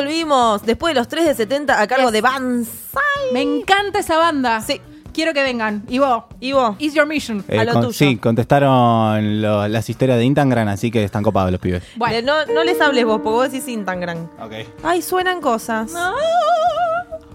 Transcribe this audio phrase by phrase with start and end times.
[0.00, 2.12] volvimos después de los 3 de 70 a cargo Yes.
[2.12, 3.32] de Banzai.
[3.32, 4.60] Me encanta esa banda.
[4.60, 4.80] Sí.
[5.12, 5.82] Quiero que vengan.
[5.88, 6.24] Y vos.
[6.38, 6.76] Y vos.
[6.78, 7.44] Is your mission.
[7.48, 7.92] Eh, a lo con- tuyo.
[7.92, 11.82] Sí, contestaron lo- las historias de Intangran, así que están copados los pibes.
[11.96, 12.14] Bueno.
[12.14, 14.30] Le- No, no les hables vos, porque vos decís Intangran.
[14.40, 14.52] Ok.
[14.84, 15.90] Ay, suenan cosas.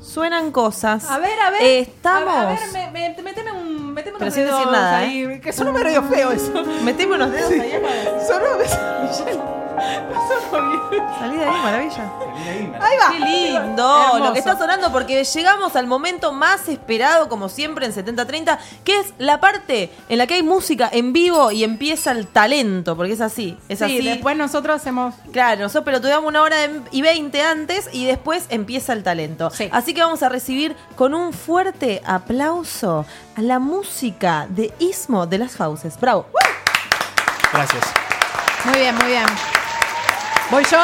[0.01, 1.09] Suenan cosas.
[1.11, 1.61] A ver, a ver.
[1.61, 2.33] Estamos.
[2.33, 3.93] A ver, a ver, me, me- meteme un.
[3.93, 5.07] Meteme Pero unos sin decir dedos nada, ¿eh?
[5.07, 5.39] ahí.
[5.41, 6.53] Que suena medio feo eso.
[6.83, 7.71] Meteme unos dedos ahí.
[8.25, 9.64] Solo
[11.19, 12.11] Salí de ahí, maravilla.
[12.81, 13.11] Ahí va.
[13.11, 14.19] Qué lindo Hermoso.
[14.19, 18.99] lo que está sonando porque llegamos al momento más esperado, como siempre en 7030, que
[18.99, 23.13] es la parte en la que hay música en vivo y empieza el talento, porque
[23.13, 24.01] es así, es Sí, así.
[24.01, 25.15] después nosotros hacemos.
[25.31, 26.57] Claro, nosotros pero tuvimos una hora
[26.91, 29.49] y 20 antes y después empieza el talento.
[29.51, 29.69] Sí.
[29.71, 33.05] Así que vamos a recibir con un fuerte aplauso
[33.35, 35.99] a la música de Ismo de las Fauces.
[35.99, 36.27] Bravo.
[37.53, 37.83] Gracias.
[38.65, 39.25] Muy bien, muy bien.
[40.51, 40.77] ¿Voy yo?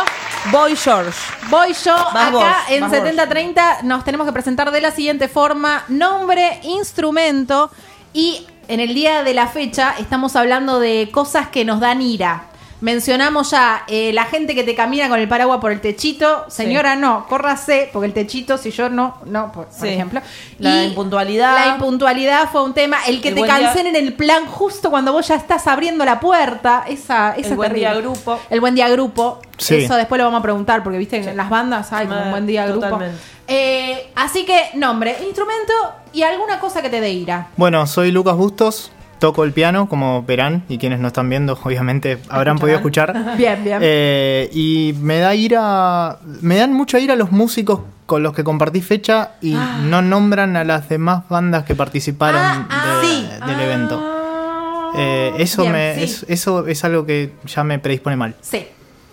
[0.52, 1.20] Voy George.
[1.50, 1.94] Voy yo.
[1.94, 3.00] Vas Acá vos, en vas vos.
[3.00, 7.70] 7030 nos tenemos que presentar de la siguiente forma: nombre, instrumento.
[8.12, 12.46] Y en el día de la fecha estamos hablando de cosas que nos dan ira.
[12.82, 16.46] Mencionamos ya eh, la gente que te camina con el paraguas por el techito.
[16.50, 19.94] Señora, no, córrase, porque el techito, si yo no, no, por, por Sí.
[19.94, 20.20] ejemplo.
[20.58, 21.56] La impuntualidad.
[21.56, 22.98] La impuntualidad fue un tema.
[23.08, 26.04] El que El te día- cancelen en el plan justo cuando vos ya estás abriendo
[26.06, 26.84] la puerta.
[26.88, 27.90] Esa, esa El buen terrible.
[27.92, 28.40] día grupo.
[28.50, 29.40] El buen día grupo.
[29.58, 29.76] Sí.
[29.76, 32.48] Eso después lo vamos a preguntar, porque viste, en las bandas hay como un buen
[32.48, 33.00] día grupo.
[33.48, 35.74] Eh, así que, nombre, instrumento
[36.14, 37.50] y alguna cosa que te dé ira.
[37.58, 38.92] Bueno, soy Lucas Bustos,
[39.22, 43.36] toco el piano, como verán, y quienes no están viendo, obviamente habrán podido escuchar.
[43.38, 43.78] Bien, bien.
[43.82, 48.82] Eh, y me da ira, me dan mucha ira los músicos con los que compartí
[48.82, 49.56] fecha y
[49.90, 53.28] no nombran a las demás bandas que participaron Ah, ah, de- sí.
[53.48, 54.00] del evento.
[54.04, 56.04] Ah, Eh, eso, bien, me, sí.
[56.04, 58.36] es, eso es algo que ya me predispone mal.
[58.42, 58.66] Sí.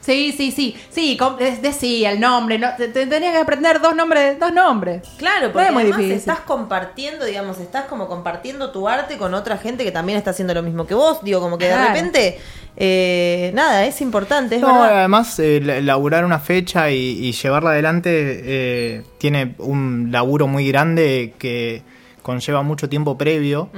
[0.09, 0.75] Sí, sí, sí.
[0.91, 2.59] Sí, com- es- decí el nombre.
[2.59, 4.41] No, te, te tenías que aprender dos nombres.
[4.41, 5.02] Dos nombres.
[5.19, 6.19] Claro, No porque es muy además difícil.
[6.19, 10.55] estás compartiendo, digamos, estás como compartiendo tu arte con otra gente que también está haciendo
[10.55, 11.23] lo mismo que vos.
[11.23, 12.39] Digo, como que de repente,
[12.77, 14.98] eh, nada, es importante, es No, verdad.
[15.01, 20.67] además, eh, la- laburar una fecha y, y llevarla adelante eh, tiene un laburo muy
[20.68, 21.83] grande que
[22.23, 23.68] conlleva mucho tiempo previo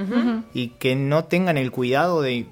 [0.54, 2.46] y que no tengan el cuidado de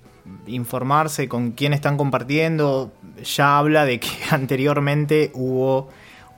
[0.46, 2.92] informarse con quién están compartiendo,
[3.22, 5.88] ya habla de que anteriormente hubo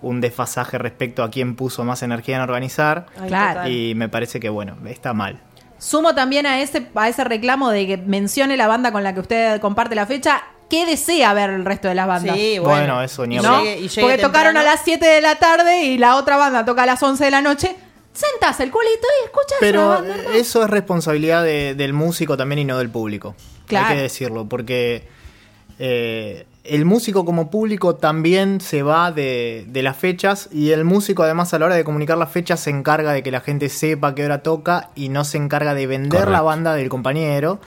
[0.03, 3.69] un desfasaje respecto a quién puso más energía en organizar Claro.
[3.69, 5.41] y me parece que bueno, está mal.
[5.79, 9.21] Sumo también a ese, a ese reclamo de que mencione la banda con la que
[9.21, 10.43] usted comparte la fecha.
[10.69, 12.37] ¿Qué desea ver el resto de las bandas?
[12.37, 12.77] Sí, bueno.
[12.95, 13.37] Bueno, eso ni.
[13.39, 13.61] ¿No?
[13.63, 16.65] llegue- y llegue Porque tocaron a las 7 de la tarde y la otra banda
[16.65, 17.75] toca a las 11 de la noche.
[18.13, 20.17] Sentás el culito y escuchas la Pero banda.
[20.17, 23.35] eh, eso es responsabilidad de- del músico también y no del público.
[23.67, 23.89] Claro.
[23.89, 25.09] Hay que decirlo, porque
[25.79, 31.23] eh, el músico como público también se va de, de las fechas y el músico
[31.23, 34.15] además a la hora de comunicar las fechas se encarga de que la gente sepa
[34.15, 37.61] qué hora toca y no se encarga de vender la banda del compañero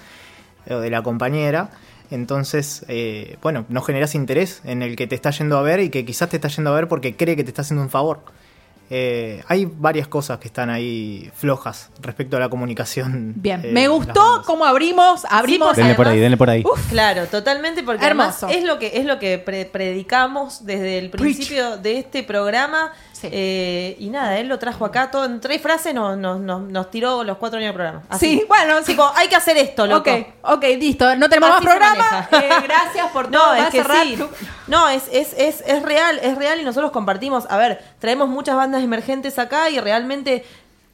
[0.70, 1.72] o de la compañera.
[2.12, 5.90] Entonces, eh, bueno, no generas interés en el que te está yendo a ver y
[5.90, 8.20] que quizás te está yendo a ver porque cree que te está haciendo un favor.
[8.90, 13.34] Eh, hay varias cosas que están ahí flojas respecto a la comunicación.
[13.38, 15.70] Bien, eh, me gustó cómo abrimos, abrimos.
[15.70, 16.64] porque Denle por ahí, denle por ahí.
[16.90, 18.46] Claro, totalmente, porque Hermoso.
[18.48, 22.92] además es lo que es lo que pre- predicamos desde el principio de este programa.
[23.24, 23.30] Sí.
[23.32, 26.92] Eh, y nada, él lo trajo acá todo en tres frases, nos, nos, nos, nos
[26.92, 28.04] tiró los cuatro años del programa.
[28.10, 28.40] Así.
[28.40, 28.88] Sí, bueno, sí.
[28.88, 30.12] Tipo, hay que hacer esto, loco.
[30.12, 31.16] Ok, ok, listo.
[31.16, 32.30] No tenemos Así más programa.
[32.32, 33.48] Eh, gracias por todo.
[33.48, 34.20] No, es que sí.
[34.68, 37.46] No, es, es, es, es real, es real y nosotros compartimos.
[37.50, 40.44] A ver, traemos muchas bandas emergentes acá y realmente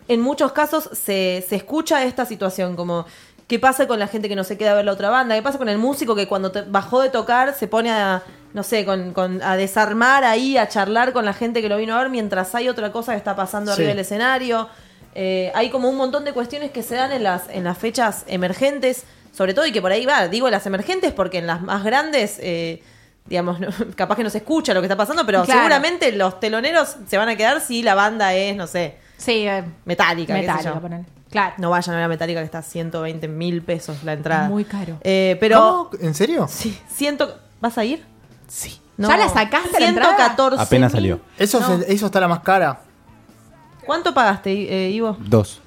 [0.07, 3.05] en muchos casos se, se escucha esta situación, como
[3.49, 5.41] qué pasa con la gente que no se queda a ver la otra banda, qué
[5.41, 8.23] pasa con el músico que cuando te- bajó de tocar se pone a,
[8.53, 11.95] no sé, con, con- a desarmar ahí, a charlar con la gente que lo vino
[11.95, 14.69] a ver mientras hay otra cosa que está pasando arriba del escenario.
[15.15, 18.23] Eh, hay como un montón de cuestiones que se dan en las, en las fechas
[18.27, 19.03] emergentes,
[19.35, 22.37] sobre todo y que por ahí va, digo las emergentes porque en las más grandes,
[22.39, 22.83] eh,
[23.25, 25.59] digamos, no- capaz que no se escucha lo que está pasando, pero Claro.
[25.61, 29.63] seguramente los teloneros se van a quedar si la banda es, no sé, Sí, eh,
[29.85, 30.35] metálica.
[30.35, 31.18] qué sé metálica, yo.
[31.29, 31.53] Claro.
[31.59, 34.47] No vayan a la metálica que está a 120 mil pesos la entrada.
[34.49, 34.97] Muy caro.
[35.01, 35.89] Eh, pero...
[35.91, 36.03] ¿Cómo?
[36.03, 36.47] ¿En serio?
[36.49, 37.37] Sí, ciento...
[37.61, 38.03] ¿Vas a ir?
[38.47, 38.79] Sí.
[38.97, 40.15] ¿Ya la sacaste la entrada?
[40.15, 40.97] 114 Apenas mil.
[40.97, 41.19] salió.
[41.37, 41.77] Eso, No.
[41.79, 42.79] se- eso está la más cara.
[43.85, 45.17] ¿Cuánto pagaste, eh, Ivo?
[45.19, 45.61] Dos,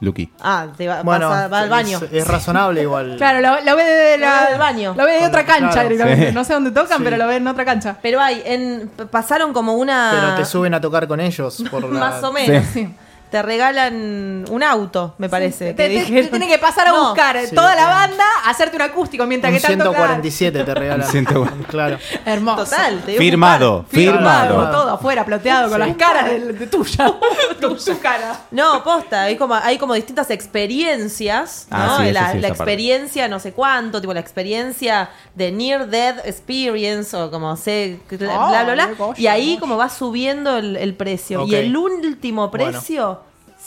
[0.00, 0.30] Lucky.
[0.40, 1.98] Ah, te va, Bueno, vas a- va al baño.
[1.98, 3.14] Es, es razonable igual.
[3.18, 4.94] Claro, lo, lo ve de la- Lo ve del baño.
[4.96, 5.88] Lo ve de otra la- cancha claro.
[5.88, 6.28] directamente.
[6.28, 6.34] Sí.
[6.34, 7.04] No sé dónde tocan, Sí.
[7.04, 7.96] pero lo ven en otra cancha.
[8.02, 10.10] Pero hay, en, pasaron como una...
[10.12, 11.64] Pero te suben a tocar con ellos.
[11.70, 12.64] Por la- Más o menos.
[12.72, 12.94] Sí.
[13.30, 15.74] Te regalan un auto, me parece.
[15.74, 17.88] Te, que te- te que pasar a No, buscar Sí, toda la sí.
[17.88, 21.08] banda, hacerte un acústico mientras Un que tanto 147 te regalan.
[21.08, 21.68] 140.
[21.68, 21.98] Claro.
[22.24, 22.64] Hermoso.
[22.64, 24.48] Total, te Firmado, firmado.
[24.54, 24.70] Firmado.
[24.70, 27.12] Todo afuera, ploteado, con las caras de, de tuya.
[27.60, 28.40] con tu cara.
[28.50, 31.98] No, posta, hay como, hay como distintas experiencias, Ah, ¿no?
[32.06, 32.72] sí, la sí, la esa parte.
[32.72, 38.28] experiencia no sé cuánto, tipo la experiencia de Near Death Experience o como sé, bla,
[38.34, 38.88] Ah, bla, bla.
[38.96, 41.44] cosa, y ahí como va subiendo el, el precio.
[41.46, 42.64] Y el último Bueno.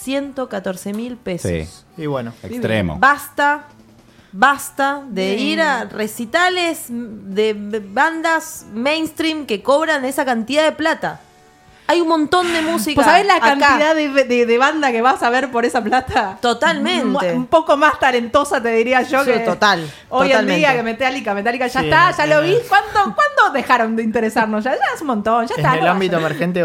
[0.00, 1.50] Precio, 114 mil pesos.
[1.50, 2.32] Sí, Y bueno.
[2.42, 2.96] extremo.
[2.98, 3.64] Basta,
[4.32, 11.20] basta de ir a recitales de bandas mainstream que cobran esa cantidad de plata.
[11.90, 12.94] Hay un montón de música.
[12.94, 13.56] Pues ¿sabés la acá.
[13.58, 16.38] cantidad de, de- de banda que vas a ver por esa plata?
[16.40, 17.32] Totalmente.
[17.32, 19.24] Un poco más talentosa, te diría yo.
[19.24, 20.52] Sí, que total, Hoy totalmente.
[20.54, 22.54] en día que Metallica, Metallica ya Sí, está, en- ya lo en vi.
[22.54, 24.62] el- ¿Cuándo, ¿Cuándo dejaron de interesarnos?
[24.62, 25.78] Ya, ya es un montón, ya En está.
[25.78, 26.64] el no ámbito emergente,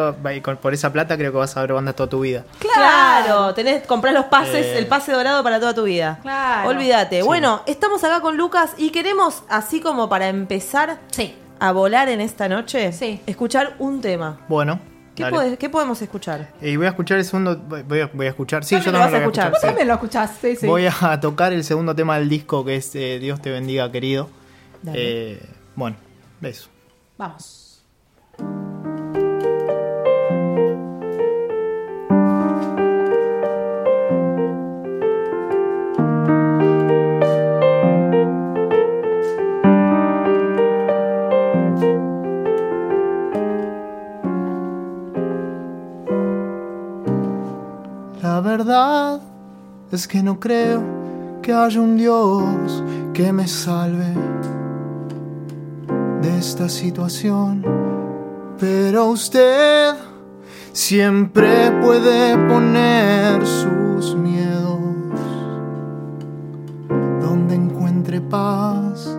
[0.62, 2.44] por esa plata creo que vas a ver bandas toda tu vida.
[2.60, 4.78] Claro, tenés, comprás los pases, Eh.
[4.78, 6.20] el pase dorado para toda tu vida.
[6.22, 6.70] Claro.
[6.70, 7.24] Olvídate.
[7.24, 11.36] Bueno, estamos acá con Lucas y queremos, así como para empezar Sí.
[11.60, 13.22] a volar en esta noche, Sí.
[13.26, 14.38] escuchar un tema.
[14.48, 14.80] Bueno.
[15.16, 15.36] ¿Qué, dale.
[15.38, 16.52] podés- qué podemos escuchar?
[16.62, 17.58] Y voy a escuchar el segundo.
[17.58, 18.64] Voy a, voy a escuchar.
[18.64, 19.52] Sí, yo lo también vas a lo voy a escuchar.
[19.52, 19.68] Vos sí.
[19.68, 20.68] también lo escuchás, sí, sí.
[20.68, 24.30] Voy a tocar el segundo tema del disco que es eh, Dios te bendiga, querido.
[24.84, 25.32] Dale.
[25.32, 25.42] Eh,
[25.76, 25.96] bueno,
[26.42, 26.70] eso.
[27.18, 27.84] Vamos.
[48.58, 49.20] Verdad
[49.92, 50.82] es que no creo
[51.42, 52.82] que haya un Dios
[53.14, 54.14] que me salve
[56.22, 57.66] de esta situación.
[58.58, 59.94] Pero usted
[60.72, 64.80] siempre puede poner sus miedos
[67.20, 69.18] donde encuentre paz.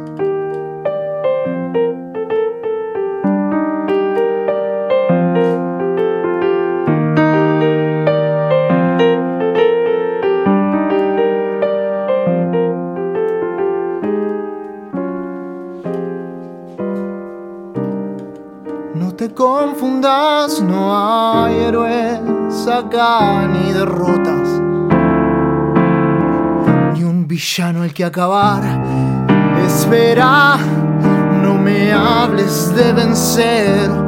[27.37, 28.63] Villano al que acabar.
[29.67, 30.57] Espera,
[31.43, 34.06] no me hables de vencer.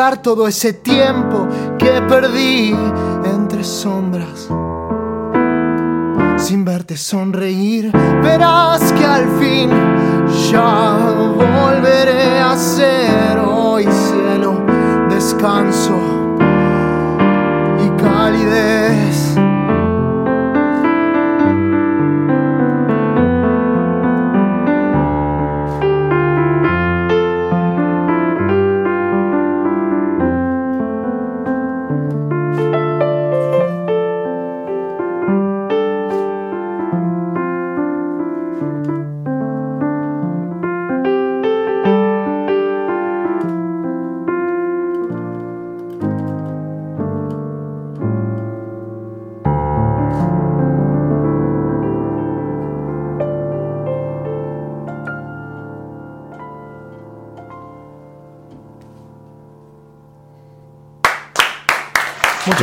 [0.00, 1.46] Todo ese tiempo
[1.78, 2.74] que perdí
[3.22, 4.48] entre sombras.
[6.38, 7.92] Sin verte sonreír,
[8.22, 9.68] verás que al fin
[10.50, 10.96] ya
[11.36, 14.64] volveré a ser hoy cielo,
[15.10, 15.98] descanso
[17.84, 18.89] y calidez.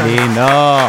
[0.08, 0.80] Lindo.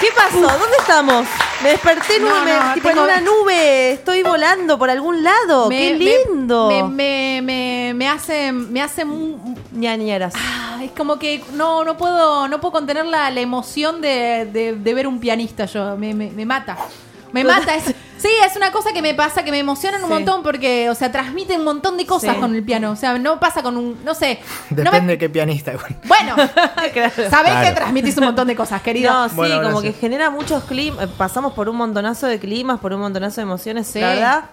[0.00, 0.40] ¿Qué pasó?
[0.40, 1.26] ¿Dónde estamos?
[1.62, 3.92] Me desperté en, No, tipo en una nube.
[3.92, 5.68] Estoy volando por algún lado.
[5.68, 6.68] ¡Qué lindo!
[6.68, 9.04] Me, me, me, me hace, me hace
[9.72, 10.34] Ñañeras.
[10.36, 14.74] Ah, es como que no, no puedo, no puedo contener la, la emoción de, de-
[14.74, 15.96] de ver un pianista yo.
[15.96, 16.76] Me, me- me mata.
[17.32, 17.74] Me mata.
[17.76, 20.14] Es, sí, es una cosa que me pasa, que me emocionan un Sí.
[20.14, 22.40] montón porque, o sea, transmite un montón de cosas Sí.
[22.40, 22.90] con el piano.
[22.90, 24.40] O sea, no pasa con un, no sé.
[24.70, 25.72] no me- Depende de qué pianista.
[25.72, 25.96] igual.
[26.04, 26.34] bueno,
[26.92, 27.12] Claro.
[27.30, 27.66] sabés Claro.
[27.68, 29.12] que transmitís un montón de cosas, querido.
[29.12, 29.94] No, sí, Bueno, como gracias.
[29.94, 31.08] que genera muchos climas.
[31.16, 33.86] Pasamos por un montonazo de climas, por un montonazo de emociones.
[33.86, 34.00] Sí.
[34.00, 34.44] La verdad,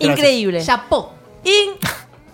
[0.00, 0.18] Gracias.
[0.18, 0.62] increíble.
[0.62, 1.12] Chapó.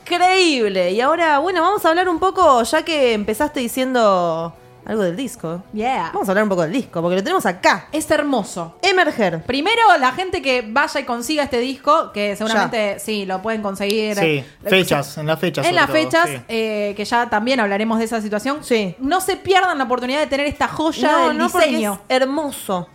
[0.07, 0.93] Increíble.
[0.93, 4.55] Y ahora, bueno, vamos a hablar un poco, ya que empezaste diciendo
[4.87, 5.63] algo del disco.
[5.73, 6.11] Yeah.
[6.13, 7.89] Vamos a hablar un poco del disco, porque lo tenemos acá.
[7.93, 8.79] Es hermoso.
[8.83, 9.43] Emerger.
[9.43, 14.17] Primero, la gente que vaya y consiga este disco, que seguramente sí, lo pueden conseguir.
[14.17, 15.67] Sí, fechas, en las fechas.
[15.67, 16.37] En las todo, fechas, sí.
[16.49, 18.59] eh, que ya también hablaremos de esa situación.
[18.63, 18.95] Sí.
[18.99, 22.01] No se pierdan la oportunidad de tener esta joya No, del no, porque diseño.
[22.09, 22.89] es hermoso.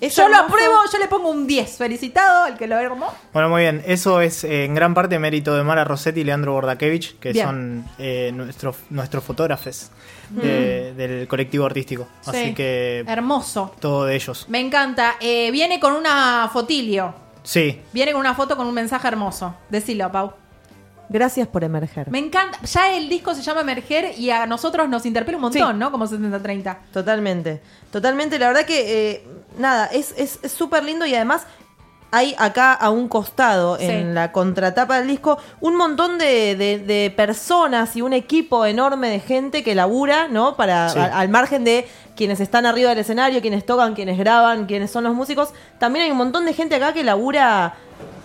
[0.00, 1.76] Es Yo lo apruebo, yo le pongo un 10.
[1.76, 3.12] Felicitado al que lo armó.
[3.32, 3.82] Bueno, muy bien.
[3.86, 7.46] Eso es eh, en gran parte mérito de Mara Rossetti y Leandro Bordakevich, que Bien.
[7.46, 9.90] son eh, nuestros, nuestros fotógrafos
[10.30, 12.06] de- del colectivo artístico.
[12.24, 12.44] Así Mm.
[12.46, 12.54] Sí.
[12.54, 13.74] que Hermoso.
[13.80, 14.46] todo de ellos.
[14.48, 15.16] Me encanta.
[15.20, 17.14] Eh, viene con una fotilio.
[17.42, 19.54] Sí, Viene con una foto con un mensaje hermoso.
[19.70, 20.32] Decilo, Pau.
[21.08, 22.08] Gracias por emerger.
[22.10, 22.58] Me encanta.
[22.62, 25.78] Ya el disco se llama Emerger y a nosotros nos interpela un montón, Sí.
[25.78, 25.90] ¿no?
[25.90, 26.78] Como 70-30.
[26.92, 27.60] Totalmente.
[27.90, 28.38] Totalmente.
[28.38, 29.24] La verdad que, eh,
[29.60, 31.42] nada, es es- es súper lindo y además
[32.12, 33.84] hay acá a un costado, Sí.
[33.84, 39.08] en la contratapa del disco, un montón de, de- de personas y un equipo enorme
[39.10, 40.56] de gente que labura, ¿no?
[40.56, 40.98] Para, Sí.
[40.98, 41.86] a- al margen de
[42.16, 45.50] quienes están arriba del escenario, quienes tocan, quienes graban, quienes son los músicos.
[45.78, 47.74] También hay un montón de gente acá que labura,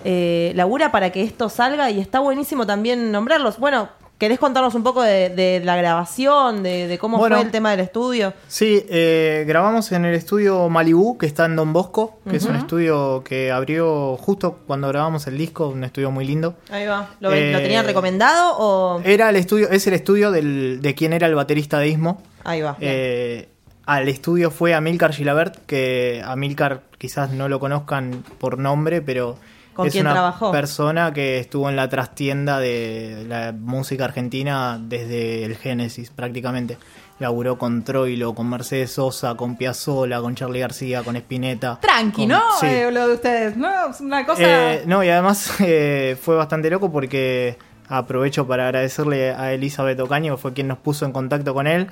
[0.03, 3.59] eh, labura para que esto salga y está buenísimo también nombrarlos.
[3.59, 7.35] Bueno, ¿querés contarnos un poco de, de la grabación, de, de cómo Bueno.
[7.35, 8.33] fue el tema del estudio?
[8.47, 12.55] Sí, eh, grabamos en el estudio Malibú, que está en Don Bosco, que es un
[12.55, 16.55] estudio que abrió justo cuando grabamos el disco, un estudio muy lindo.
[16.69, 17.09] Ahí va.
[17.19, 19.01] ¿Lo, Eh, lo tenían recomendado o...?
[19.03, 22.21] Era el estudio, es el estudio del- de quien era el baterista de Ismo.
[22.43, 22.77] Ahí va.
[22.79, 23.49] Eh,
[23.85, 29.37] al estudio fue Amilcar Gilabert, que Amilcar quizás no lo conozcan por nombre, pero
[29.75, 30.51] ¿Con es quién una trabajó?
[30.51, 36.77] persona que estuvo en la trastienda de la música argentina desde el Génesis prácticamente.
[37.19, 41.79] Laburó con Troilo, con Mercedes Sosa, con Piazzolla, con Charlie García, con Spinetta.
[41.81, 42.41] Tranqui, con- ¿no?
[42.59, 42.65] sí.
[42.67, 43.55] Eh, lo de ustedes.
[43.57, 44.41] No, es una cosa.
[44.73, 50.35] Eh, no, y además eh, fue bastante loco porque aprovecho para agradecerle a Elizabeth Ocaño,
[50.35, 51.87] que fue quien nos puso en contacto con él.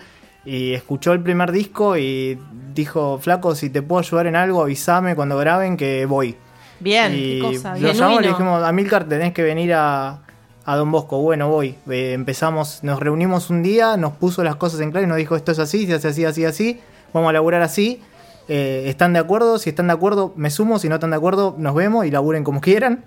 [0.46, 2.38] Y escuchó el primer disco y
[2.74, 6.36] dijo, flaco, si te puedo ayudar en algo, avísame cuando graben que voy.
[6.84, 7.14] Bien.
[7.14, 7.94] y qué cosa, lo genuino.
[7.94, 10.20] llamamos y le dijimos, Amilcar, tenés que venir a,
[10.66, 11.20] a Don Bosco.
[11.22, 11.76] Bueno, voy.
[11.90, 15.36] Eh, empezamos, nos reunimos un día, nos puso las cosas en claro y nos dijo,
[15.36, 16.80] esto es así, se hace así, así, así.
[17.14, 18.02] Vamos a laburar así.
[18.50, 19.58] Eh, ¿Están de acuerdo?
[19.58, 20.78] Si están de acuerdo, me sumo.
[20.80, 23.04] Si no están de acuerdo, nos vemos y laburen como quieran.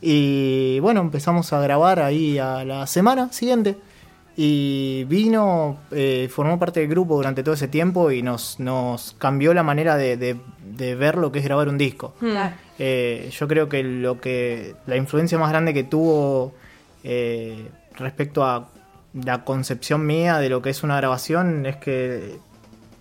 [0.00, 3.76] Y bueno, empezamos a grabar ahí a la semana siguiente.
[4.38, 9.54] Y vino, eh, formó parte del grupo durante todo ese tiempo y nos, nos cambió
[9.54, 10.36] la manera de, de-
[10.76, 12.14] de ver lo que es grabar un disco.
[12.20, 12.54] Claro.
[12.78, 16.52] Eh, yo creo que lo que la influencia más grande que tuvo
[17.04, 18.68] eh, respecto a
[19.14, 22.36] la concepción mía de lo que es una grabación es que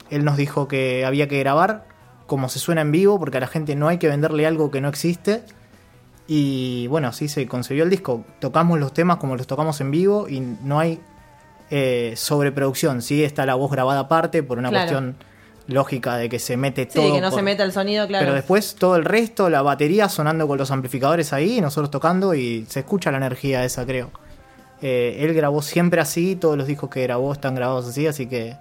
[0.10, 1.86] él nos dijo que había que grabar
[2.26, 4.80] como se suena en vivo porque a la gente no hay que venderle algo que
[4.80, 5.44] no existe
[6.28, 10.28] y bueno así se concebió el disco tocamos los temas como los tocamos en vivo
[10.30, 11.00] y no hay
[11.70, 14.86] eh, sobreproducción sí está la voz grabada aparte por una Claro.
[14.92, 15.16] cuestión
[15.68, 18.24] lógica de que se mete Sí, todo que no por- se meta el sonido, claro.
[18.26, 22.66] pero después todo el resto, la batería sonando con los amplificadores ahí, nosotros tocando y
[22.70, 24.12] se escucha la energía esa, creo.
[24.82, 28.56] Eh, él grabó siempre así, todos los discos que grabó están grabados así, así que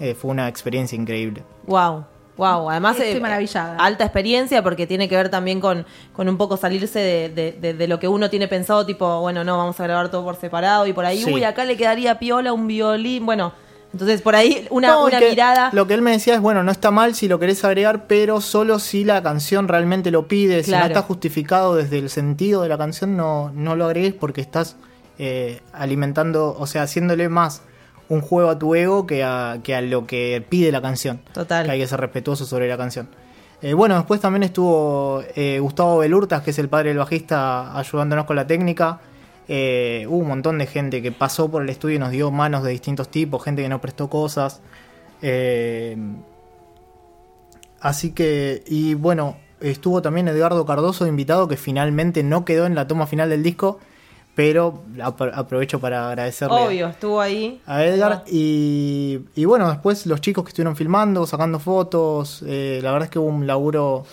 [0.00, 1.42] eh, fue una experiencia increíble.
[1.66, 2.04] Wow.
[2.36, 3.76] Wow, además Estoy eh, maravillada.
[3.78, 7.74] alta experiencia porque tiene que ver también con, con un poco salirse de, de- de-
[7.74, 10.86] de lo que uno tiene pensado, tipo, bueno, no, vamos a grabar todo por separado
[10.86, 11.32] y por ahí, Sí.
[11.32, 13.52] uy, acá le quedaría piola un violín, bueno,
[13.92, 15.70] entonces por ahí una, No, una que mirada.
[15.72, 18.40] Lo que él me decía es, bueno, no está mal si lo querés agregar, pero
[18.40, 20.62] solo si la canción realmente lo pide.
[20.62, 24.40] Si no está justificado desde el sentido de la canción, no, no lo agregues porque
[24.40, 24.76] estás
[25.18, 27.62] eh, alimentando, o sea, haciéndole más
[28.08, 31.20] un juego a tu ego que a, que a lo que pide la canción.
[31.32, 31.64] Total.
[31.64, 33.08] Que hay que ser respetuoso sobre la canción.
[33.60, 38.24] Eh, bueno, después también estuvo eh, Gustavo Belurtas, que es el padre del bajista, ayudándonos
[38.24, 39.00] con la técnica.
[39.48, 42.62] Eh, hubo un montón de gente que pasó por el estudio y nos dio manos
[42.62, 44.60] de distintos tipos, gente que nos prestó cosas.
[45.22, 45.96] Eh,
[47.80, 52.86] así que, y bueno, estuvo también Edgardo Cardoso invitado, que finalmente no quedó en la
[52.86, 53.78] toma final del disco,
[54.34, 57.60] pero apro- aprovecho para agradecerle a- Obvio, estuvo ahí.
[57.66, 58.22] a Edgar.
[58.30, 62.44] Y, y bueno, después los chicos que estuvieron filmando, sacando fotos.
[62.46, 64.04] eh, la verdad es que hubo un laburo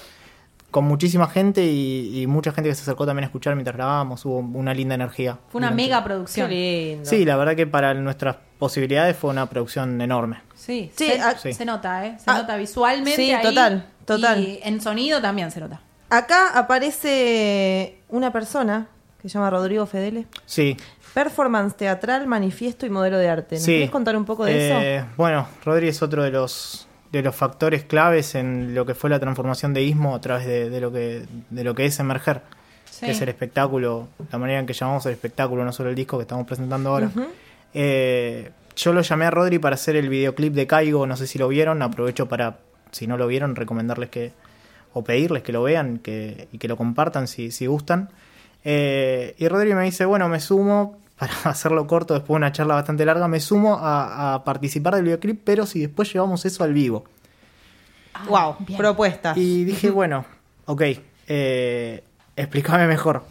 [0.76, 4.26] con muchísima gente y, y mucha gente que se acercó también a escuchar mientras grabábamos.
[4.26, 5.40] Hubo una linda energía.
[5.48, 6.50] Fue una mega Qué producción.
[6.50, 7.10] lindo.
[7.10, 10.42] Sí, la verdad que para nuestras posibilidades fue una producción enorme.
[10.54, 11.14] Sí, Sí,
[11.54, 12.18] se, nota, ¿eh?
[12.18, 13.16] Se Ah, nota visualmente.
[13.16, 14.42] sí, ahí, total, total.
[14.42, 15.80] Y en sonido también se nota.
[16.10, 18.88] Acá aparece una persona
[19.22, 20.28] que se llama Rodrigo Fedele.
[20.46, 20.76] Sí,
[21.14, 23.56] Performance teatral, manifiesto y modelo de arte.
[23.56, 23.72] ¿Nos sí.
[23.76, 25.08] querés contar un poco de Eh, eso?
[25.16, 29.20] Bueno, Rodri es otro de los de los factores claves en lo que fue la
[29.20, 32.42] transformación de Ismo a través de, de lo que de lo que es emerger.
[32.90, 33.08] Sí.
[33.08, 36.18] que es el espectáculo, la manera en que llamamos el espectáculo, no solo el disco
[36.18, 37.12] que estamos presentando ahora.
[37.74, 41.38] Eh, yo lo llamé a Rodri para hacer el videoclip de Caigo, no sé si
[41.38, 42.60] lo vieron, aprovecho para,
[42.92, 44.32] si no lo vieron, recomendarles que,
[44.94, 48.12] o pedirles que lo vean que, y que lo compartan si, si gustan.
[48.64, 52.76] Eh, y Rodri me dice, bueno, me sumo, para hacerlo corto, después de una charla
[52.76, 56.74] bastante larga, me sumo a, a participar del videoclip, pero si después llevamos eso al
[56.74, 57.06] vivo.
[58.28, 58.78] wow, bien.
[58.78, 59.38] propuestas.
[59.38, 60.26] Y dije, bueno,
[60.66, 60.82] ok,
[61.28, 62.04] eh,
[62.36, 63.24] explícame mejor.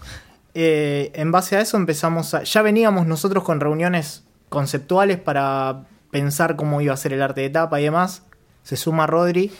[0.55, 2.45] Eh, en base a eso empezamos a...
[2.45, 7.51] Ya veníamos nosotros con reuniones conceptuales para pensar cómo iba a ser el arte de
[7.51, 8.23] tapa y demás.
[8.63, 9.53] Se suma Rodri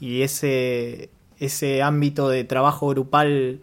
[0.00, 3.60] y ese, ese ámbito de trabajo grupal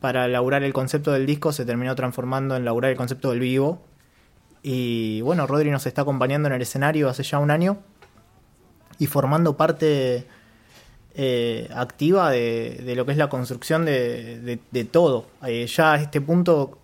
[0.00, 3.82] para elaborar el concepto del disco se terminó transformando en elaborar el concepto del vivo.
[4.62, 7.78] Y bueno, Rodri nos está acompañando en el escenario hace ya un año
[8.98, 10.26] y formando parte
[11.14, 15.26] eh, activa de, de lo que es la construcción de, de- de todo.
[15.46, 16.78] Eh, ya a este punto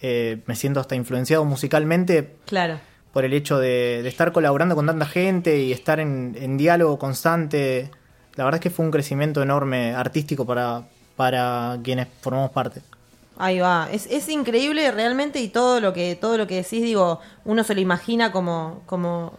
[0.00, 2.78] eh, me siento hasta influenciado musicalmente Claro.
[3.12, 6.98] por el hecho de, de estar colaborando con tanta gente y estar en, en diálogo
[6.98, 7.90] constante.
[8.34, 10.82] La verdad es que fue un crecimiento enorme artístico para,
[11.16, 12.82] para quienes formamos parte.
[13.38, 13.88] Ahí va.
[13.92, 17.74] Es, es increíble realmente y todo lo que todo lo que decís, digo, uno se
[17.74, 19.32] lo imagina como como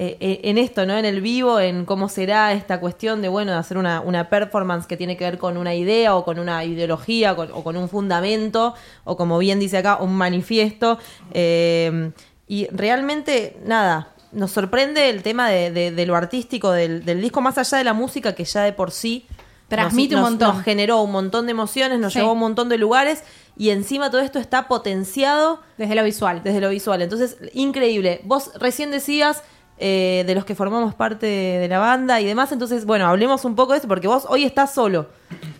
[0.00, 0.96] eh, eh, en esto, ¿no?
[0.96, 4.86] En el vivo, en cómo será esta cuestión de, bueno, de hacer una, una performance
[4.86, 8.74] que tiene que ver con una idea o con una ideología o con un fundamento
[9.04, 10.98] o como bien dice acá, un manifiesto.
[11.32, 12.12] Eh,
[12.46, 17.40] y realmente, nada, nos sorprende el tema de, de- de lo artístico del, del disco,
[17.40, 19.26] más allá de la música que ya de por sí
[19.68, 20.54] Transmite nos- un montón.
[20.56, 22.18] nos generó un montón de emociones, nos Sí.
[22.18, 23.22] llevó a un montón de lugares
[23.56, 26.40] y encima todo esto está potenciado Desde lo visual.
[26.42, 27.02] desde lo visual.
[27.02, 28.20] Entonces, increíble.
[28.24, 29.42] Vos recién decías
[29.80, 33.54] eh, de los que formamos parte de, la banda y demás, entonces, bueno, hablemos un
[33.54, 35.06] poco de eso porque vos hoy estás solo.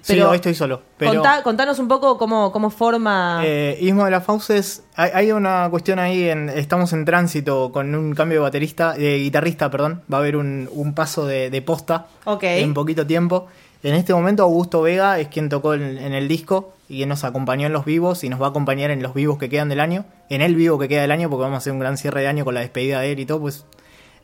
[0.02, 0.82] sí, hoy estoy solo.
[0.96, 3.42] Pero, contá- contanos un poco cómo, cómo forma...
[3.44, 7.94] Eh, Ismo de la Fauces, hay, hay una cuestión ahí, en, estamos en tránsito con
[7.94, 11.62] un cambio de baterista, de guitarrista, perdón, va a haber un, un paso de, de
[11.62, 12.08] posta
[12.42, 13.46] en poquito tiempo.
[13.82, 17.22] En este momento Augusto Vega es quien tocó en, en el disco y quien nos
[17.24, 19.80] acompañó en los vivos y nos va a acompañar en los vivos que quedan del
[19.80, 22.22] año, en el vivo que queda del año, porque vamos a hacer un gran cierre
[22.22, 23.64] de año con la despedida de él y todo, pues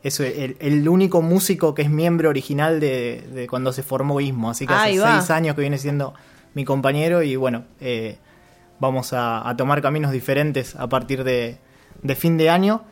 [0.03, 4.49] es el, el único músico que es miembro original de, de cuando se formó Ismo,
[4.51, 5.19] así que Ahí hace va.
[5.19, 6.13] seis años que viene siendo
[6.53, 8.17] mi compañero y bueno, eh,
[8.79, 11.57] vamos a, a tomar caminos diferentes a partir de,
[12.03, 12.83] de fin de año.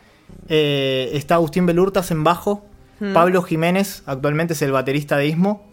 [0.50, 2.64] Eh, está Agustín Belurtas en bajo,
[3.14, 5.73] Pablo Jiménez actualmente es el baterista de Ismo,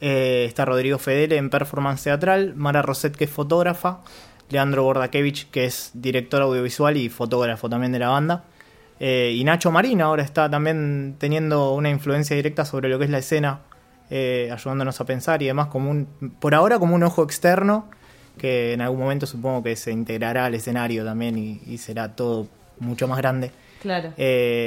[0.00, 4.00] Eh, está Rodrigo Fedele en performance teatral, Mara Roset que es fotógrafa,
[4.48, 8.44] Leandro Bordakevich que es director audiovisual y fotógrafo también de la banda.
[8.98, 13.10] Eh, y Nacho Marín ahora está también teniendo una influencia directa sobre lo que es
[13.10, 13.60] la escena,
[14.10, 16.06] eh, ayudándonos a pensar y demás, como un,
[16.38, 17.88] por ahora como un ojo externo,
[18.38, 22.48] que en algún momento supongo que se integrará al escenario también y, y será todo
[22.78, 23.52] mucho más grande.
[23.82, 24.12] claro.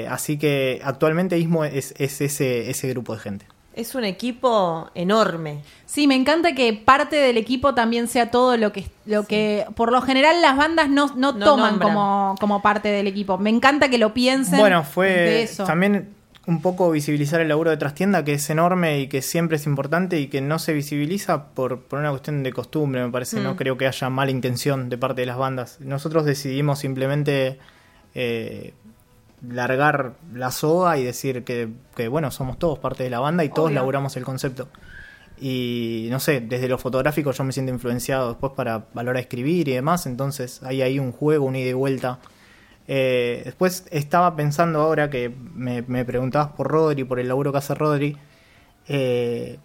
[0.09, 3.52] Así que actualmente Ismo es, es ese, ese grupo de gente.
[3.73, 5.61] Es un equipo enorme.
[5.85, 9.91] Sí, me encanta que parte del equipo también sea todo lo que lo que por
[9.91, 11.93] lo general las bandas no, no, No toman nombran.
[11.93, 13.37] como, como parte del equipo.
[13.37, 14.59] Me encanta que lo piensen.
[14.59, 15.63] Bueno, de fue eso.
[15.65, 16.13] también
[16.45, 20.19] un poco visibilizar el laburo de trastienda, que es enorme y que siempre es importante
[20.19, 23.39] y que no se visibiliza por, por una cuestión de costumbre, me parece.
[23.39, 25.77] No creo que haya mala intención de parte de las bandas.
[25.79, 27.59] Nosotros decidimos simplemente
[28.13, 28.73] eh,
[29.47, 33.49] largar la soga y decir que, que, bueno, somos todos parte de la banda y
[33.49, 33.75] todos Obvio.
[33.75, 34.69] laburamos el concepto.
[35.39, 39.73] Y no sé, desde lo fotográfico yo me siento influenciado después para valorar escribir y
[39.73, 42.19] demás, entonces hay ahí un juego, un ida y vuelta.
[42.87, 47.57] Eh, después estaba pensando ahora que me, me preguntabas por Rodri, por el laburo que
[47.57, 48.17] hace Rodri.
[48.87, 49.57] eh,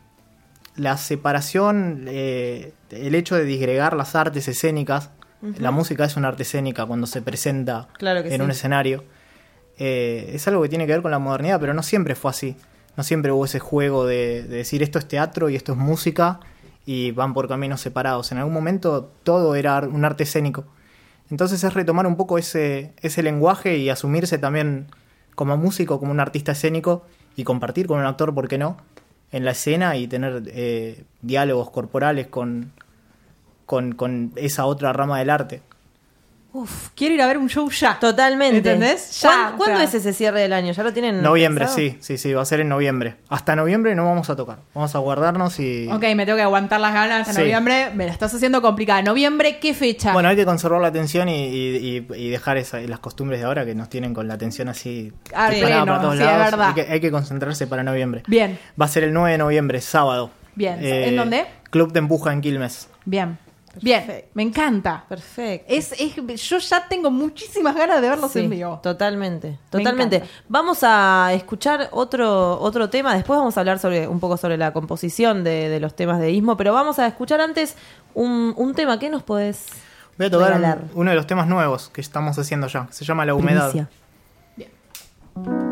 [0.76, 5.10] la separación, eh, el hecho de disgregar las artes escénicas.
[5.58, 8.40] La música es una arte escénica cuando se presenta Claro en sí.
[8.40, 9.04] un escenario.
[9.78, 12.56] Eh, es algo que tiene que ver con la modernidad, pero no siempre fue así.
[12.96, 16.40] No siempre hubo ese juego de, de decir esto es teatro y esto es música
[16.84, 18.32] y van por caminos separados.
[18.32, 20.64] En algún momento todo era un arte escénico.
[21.30, 24.86] Entonces es retomar un poco ese, ese lenguaje y asumirse también
[25.34, 27.04] como músico, como un artista escénico
[27.36, 28.78] y compartir con un actor, ¿por qué no?
[29.30, 32.72] En la escena y tener eh, diálogos corporales con,
[33.66, 35.60] con, con esa otra rama del arte.
[36.62, 37.98] Uf, quiero ir a ver un show ya.
[38.00, 38.56] Totalmente.
[38.58, 39.20] ¿Entendés?
[39.20, 40.72] Ya, ¿Cuándo, es ese cierre del año?
[40.72, 41.22] ¿Ya lo tienen?
[41.22, 41.78] Noviembre, pensado?
[41.78, 43.16] sí, sí, sí, va a ser en noviembre.
[43.28, 44.58] Hasta noviembre no vamos a tocar.
[44.74, 45.88] Vamos a guardarnos y.
[45.92, 47.40] Ok, me tengo que aguantar las ganas en Sí.
[47.42, 47.90] noviembre.
[47.94, 49.02] Me la estás haciendo complicada.
[49.02, 50.12] ¿Noviembre qué fecha?
[50.12, 53.46] Bueno, hay que conservar la atención y, y- y- y dejar esa- las costumbres de
[53.46, 56.68] ahora que nos tienen con la atención así Ah, disparada pleno, sí, es verdad.
[56.68, 58.22] Hay que, hay que concentrarse para noviembre.
[58.26, 60.30] Bien, Va a ser el 9 de noviembre, sábado.
[60.34, 60.78] Eh, Bien.
[60.82, 61.46] ¿En dónde?
[61.70, 62.88] Club de Empuja en Quilmes.
[63.04, 63.38] bien.
[63.82, 65.04] Bien, me encanta.
[65.08, 65.66] Perfecto.
[65.72, 66.14] Es, es,
[66.48, 68.80] yo ya tengo muchísimas ganas de verlos Sí, en vivo.
[68.82, 70.22] Totalmente, totalmente.
[70.48, 74.72] Vamos a escuchar otro, otro tema, después vamos a hablar sobre un poco sobre la
[74.72, 77.76] composición de, de los temas de Ismo, pero vamos a escuchar antes
[78.14, 78.98] un, un tema.
[78.98, 79.66] ¿Qué nos podés
[80.16, 80.82] Voy a tocar regalar?
[80.94, 82.88] uno de los temas nuevos que estamos haciendo ya.
[82.90, 83.70] Se llama La Humedad.
[83.70, 83.88] Primicia.
[85.36, 85.67] Hace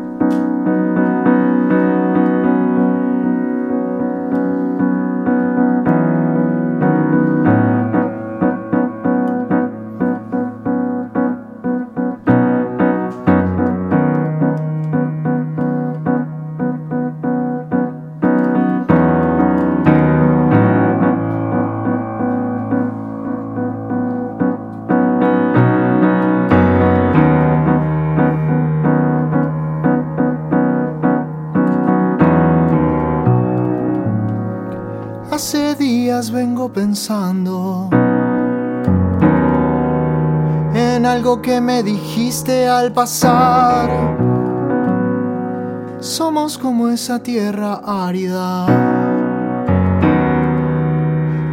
[41.41, 43.89] que me dijiste al pasar.
[45.99, 48.65] Somos como esa tierra árida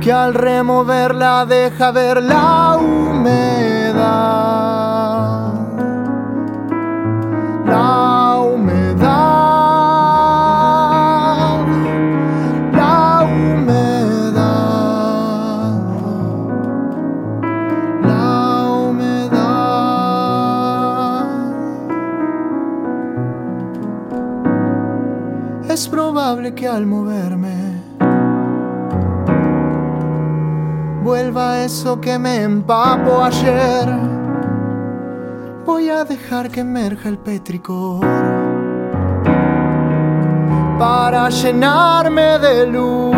[0.00, 4.33] que al removerla deja ver la humedad.
[26.34, 27.54] Que al moverme
[31.02, 33.88] vuelva eso que me empapo ayer.
[35.64, 38.04] Voy a dejar que emerja el petricor
[40.78, 43.16] para llenarme de luz.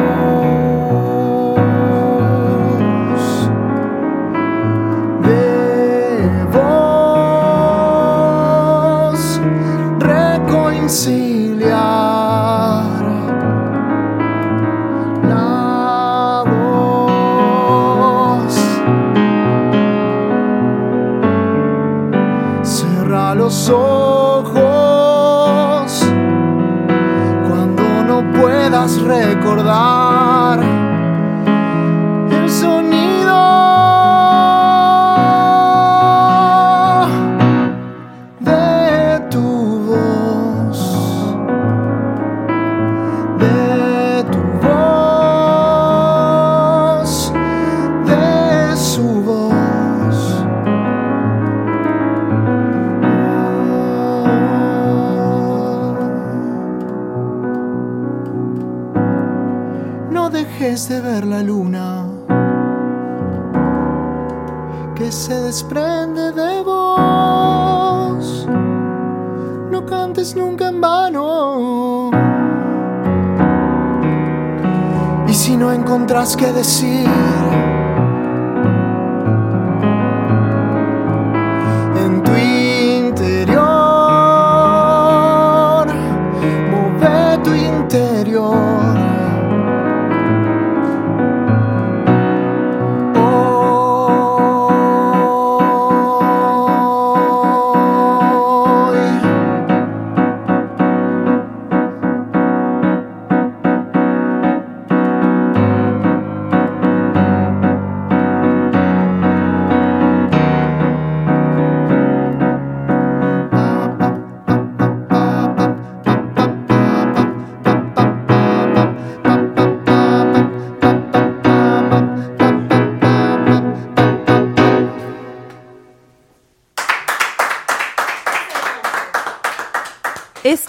[5.22, 7.00] De vos
[9.98, 11.25] reconciliar
[28.94, 30.05] recordar
[75.28, 77.08] Y si no encontrás qué decir,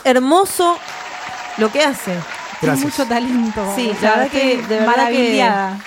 [0.09, 0.77] hermoso
[1.57, 2.13] lo que hace.
[2.59, 2.59] Gracias.
[2.59, 3.73] Tiene mucho talento.
[3.75, 5.77] Sí, la verdad que de verdad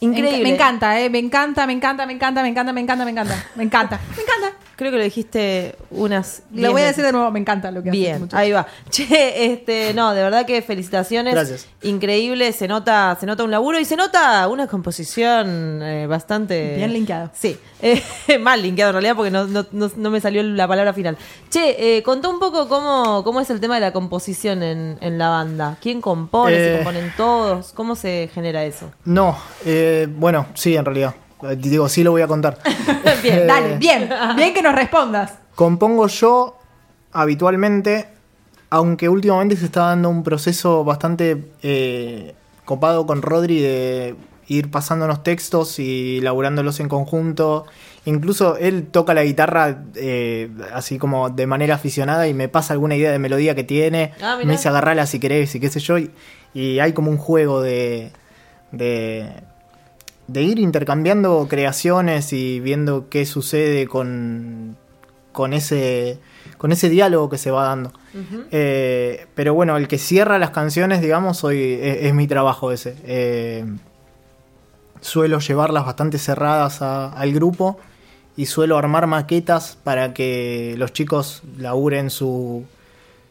[0.00, 0.42] increíble.
[0.42, 3.44] Me encanta, eh, me encanta, me encanta, me encanta, me encanta, me encanta, me encanta.
[3.54, 4.00] Me encanta.
[4.16, 4.67] Me encanta.
[4.78, 6.44] Creo que lo dijiste unas.
[6.54, 8.64] Lo voy a decir de nuevo, me encanta lo que haces, Bien, ahí va.
[8.90, 11.34] Che, este, no, de verdad que felicitaciones.
[11.34, 11.66] Gracias.
[11.82, 16.76] Increíble, se nota, se nota un laburo y se nota una composición eh, bastante.
[16.76, 17.30] Bien linkeado.
[17.34, 18.00] Sí, eh,
[18.40, 21.16] mal linkeado en realidad porque no, no, no- no me salió la palabra final.
[21.50, 25.18] Che, eh, contá un poco cómo, cómo es el tema de la composición en, en
[25.18, 25.76] la banda.
[25.82, 26.54] ¿Quién compone?
[26.56, 26.76] ¿Se Eh.
[26.76, 27.72] componen todos?
[27.72, 28.92] ¿Cómo se genera eso?
[29.04, 31.14] No, eh, bueno, sí, en realidad.
[31.42, 32.58] Eh, Digo, sí lo voy a contar.
[33.22, 35.34] Bien, Eh, dale, bien, bien que nos respondas.
[35.54, 36.56] Compongo yo
[37.12, 38.08] habitualmente,
[38.70, 44.14] aunque últimamente se está dando un proceso bastante eh, copado con Rodri de
[44.46, 47.66] ir pasándonos textos y laburándolos en conjunto.
[48.06, 52.96] Incluso él toca la guitarra eh, así como de manera aficionada y me pasa alguna
[52.96, 54.12] idea de melodía que tiene.
[54.22, 55.98] Ah, me dice agarrala si querés y qué sé yo.
[55.98, 56.10] Y,
[56.54, 58.10] y hay como un juego de,
[58.72, 59.28] de,
[60.28, 64.76] de ir intercambiando creaciones y viendo qué sucede con,
[65.32, 66.18] con ese
[66.58, 67.92] con ese diálogo que se va dando.
[68.50, 72.96] Eh, pero bueno, el que cierra las canciones, digamos, hoy es, es mi trabajo ese.
[73.04, 73.64] Eh,
[75.00, 77.78] suelo llevarlas bastante cerradas a- al grupo
[78.36, 82.64] y suelo armar maquetas para que los chicos laburen su,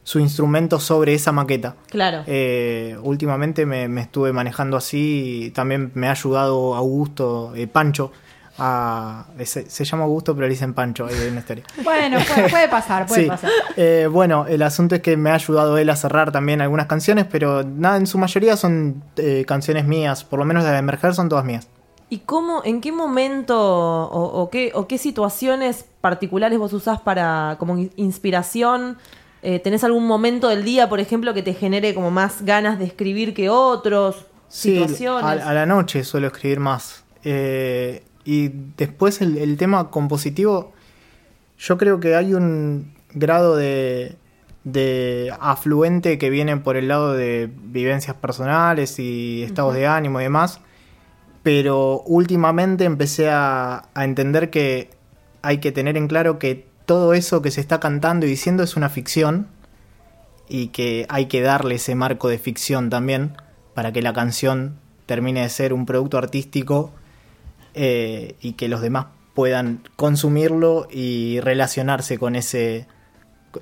[0.07, 1.75] su instrumento sobre esa maqueta.
[1.89, 2.23] Claro.
[2.27, 8.13] Eh, últimamente me, me estuve manejando así y también me ha ayudado Augusto, eh, Pancho.
[8.57, 11.63] A, se, se llama Augusto, pero le dicen Pancho, ahí hay una historia.
[11.83, 13.27] Bueno, puede, puede pasar, puede Sí.
[13.27, 13.51] pasar.
[13.75, 17.25] Eh, bueno, el asunto es que me ha ayudado él a cerrar también algunas canciones,
[17.29, 21.13] pero nada, en su mayoría son eh, canciones mías, por lo menos las de Emerger
[21.15, 21.67] son todas mías.
[22.09, 27.57] ¿Y cómo, en qué momento o, o qué, o qué situaciones particulares vos usás para
[27.59, 28.97] como in- inspiración?
[29.43, 32.85] Eh, ¿Tenés algún momento del día, por ejemplo, que te genere como más ganas de
[32.85, 34.25] escribir que otros?
[34.49, 35.41] Sí, situaciones.
[35.43, 37.03] a, a la noche suelo escribir más.
[37.23, 40.73] Eh, y después el, el tema compositivo,
[41.57, 44.15] yo creo que hay un grado de,
[44.63, 50.23] de afluente que viene por el lado de vivencias personales y estados de ánimo y
[50.23, 50.61] demás.
[51.43, 54.89] Pero últimamente empecé a, a entender que
[55.41, 58.77] hay que tener en claro que todo eso que se está cantando y diciendo es
[58.77, 59.47] una ficción
[60.47, 63.35] y que hay que darle ese marco de ficción también
[63.75, 66.93] para que la canción termine de ser un producto artístico
[67.73, 72.87] eh, y que los demás puedan consumirlo y relacionarse con ese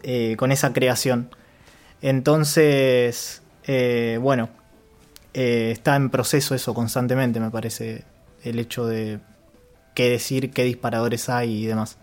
[0.04, 1.32] eh, con esa creación.
[2.04, 4.50] Entonces eh, bueno
[5.34, 8.04] está en proceso eso constantemente me parece
[8.44, 9.20] el hecho de
[9.96, 11.98] qué decir qué disparadores hay y demás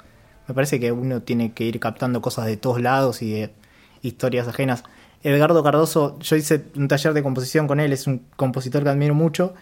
[0.48, 3.52] me parece que uno tiene que ir captando cosas de todos lados y de
[4.02, 4.84] historias ajenas.
[5.24, 9.14] Edgardo Cardoso, yo hice un taller de composición con él, es un compositor que admiro
[9.14, 9.54] mucho,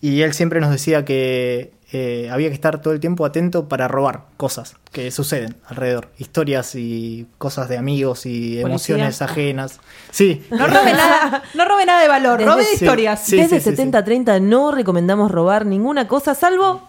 [0.00, 3.86] y él siempre nos decía que eh, había que estar todo el tiempo atento para
[3.86, 9.78] robar cosas que suceden alrededor, historias y cosas de amigos y emociones ajenas.
[10.10, 13.22] Sí, No robe nada, no robe nada de valor, robe Sí, historias.
[13.24, 13.36] sí.
[13.36, 16.82] Desde sí, 70-30 no recomendamos robar ninguna cosa salvo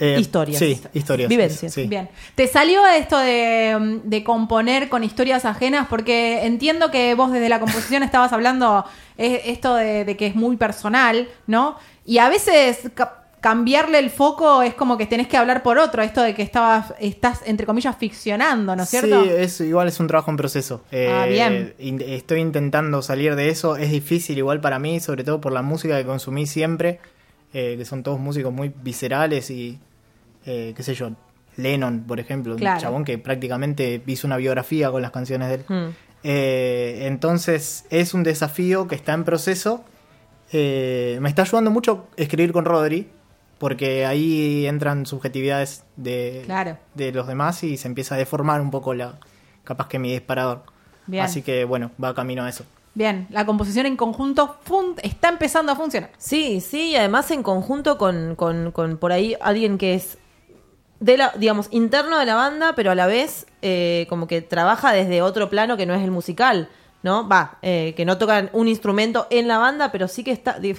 [0.00, 0.58] eh, historias.
[0.58, 1.28] Sí, historias.
[1.28, 1.72] Vivencias.
[1.74, 1.86] sí.
[1.86, 2.08] Bien.
[2.34, 5.86] ¿Te salió esto de, de componer con historias ajenas?
[5.88, 8.84] Porque entiendo que vos desde la composición estabas hablando
[9.16, 11.76] eh, esto de, de que es muy personal, ¿no?
[12.04, 16.02] Y a veces ca- cambiarle el foco es como que tenés que hablar por otro,
[16.02, 19.22] esto de que estabas, estás, entre comillas, ficcionando, ¿no es cierto?
[19.22, 20.82] Sí, es, igual es un trabajo en proceso.
[20.90, 21.74] Eh, Ah, bien.
[21.78, 23.76] in- Estoy intentando salir de eso.
[23.76, 26.98] Es difícil igual para mí, sobre todo por la música que consumí siempre,
[27.54, 29.78] eh, que son todos músicos muy viscerales y,
[30.48, 31.10] eh, qué sé yo,
[31.56, 32.76] Lennon, por ejemplo, Claro.
[32.76, 35.64] un chabón que prácticamente hizo una biografía con las canciones de él.
[35.68, 35.90] Hmm.
[36.24, 39.84] Eh, entonces es un desafío que está en proceso.
[40.52, 43.08] Eh, me está ayudando mucho escribir con Rodri,
[43.58, 46.78] porque ahí entran subjetividades de, Claro.
[46.94, 49.18] de los demás y se empieza a deformar un poco la
[49.64, 50.62] capaz que mi disparador.
[51.06, 51.24] Bien.
[51.24, 52.64] Así que bueno, va camino a eso.
[52.94, 56.10] Bien, la composición en conjunto fun- está empezando a funcionar.
[56.18, 60.18] Sí, sí, y además en conjunto con, con, con por ahí alguien que es
[61.00, 64.92] de la, digamos, interno de la banda, pero a la vez eh, como que trabaja
[64.92, 66.68] desde otro plano que no es el musical,
[67.04, 67.28] ¿no?
[67.28, 70.58] Va, eh, que no tocan un instrumento en la banda, pero sí que está.
[70.60, 70.72] Yo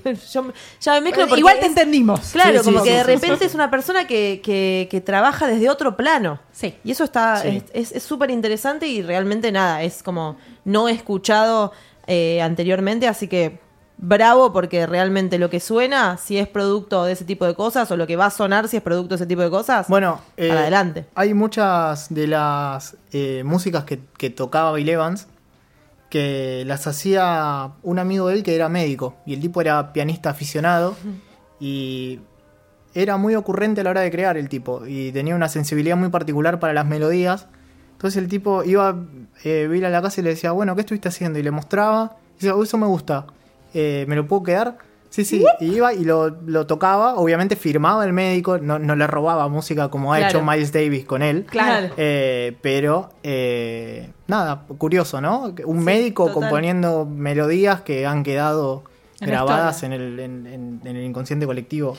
[0.81, 2.19] ya me mezclo porque Igual te es- entendimos.
[2.33, 3.45] Claro, Sí, como sí, que de sí, repente sí.
[3.45, 6.39] es una persona que, que, que trabaja desde otro plano.
[6.51, 6.75] Sí.
[6.83, 7.63] Y eso está, Sí.
[7.73, 11.71] es- es súper interesante y realmente nada, es como no he escuchado
[12.07, 13.59] eh, anteriormente, así que
[14.01, 17.97] bravo porque realmente lo que suena, si es producto de ese tipo de cosas, o
[17.97, 20.51] lo que va a sonar si es producto de ese tipo de cosas, Bueno, eh,
[20.51, 21.05] adelante.
[21.15, 25.27] Hay muchas de las eh, músicas que, que tocaba Bill Evans
[26.09, 30.31] que las hacía un amigo de él que era médico y el tipo era pianista
[30.31, 30.95] aficionado
[31.59, 32.19] y
[32.95, 36.09] era muy ocurrente a la hora de crear el tipo y tenía una sensibilidad muy
[36.09, 37.45] particular para las melodías.
[37.91, 38.95] Entonces el tipo iba,
[39.43, 41.37] eh, Bill a la casa y le decía, bueno, ¿qué estuviste haciendo?
[41.37, 43.27] Y le mostraba, y decía, "Oh, eso me gusta,
[43.73, 44.77] Eh, ¿me lo puedo quedar?
[45.09, 49.07] Sí, sí, y iba y lo, lo tocaba, obviamente firmaba el médico, no, no le
[49.07, 50.37] robaba música como ha Claro.
[50.39, 51.45] hecho Miles Davis con él.
[51.49, 51.89] Claro.
[51.97, 55.45] Eh, pero, eh, nada, curioso, ¿no?
[55.65, 56.41] Un Sí, médico total.
[56.41, 58.83] componiendo melodías que han quedado
[59.19, 61.97] En grabadas en el, en, en- en el inconsciente colectivo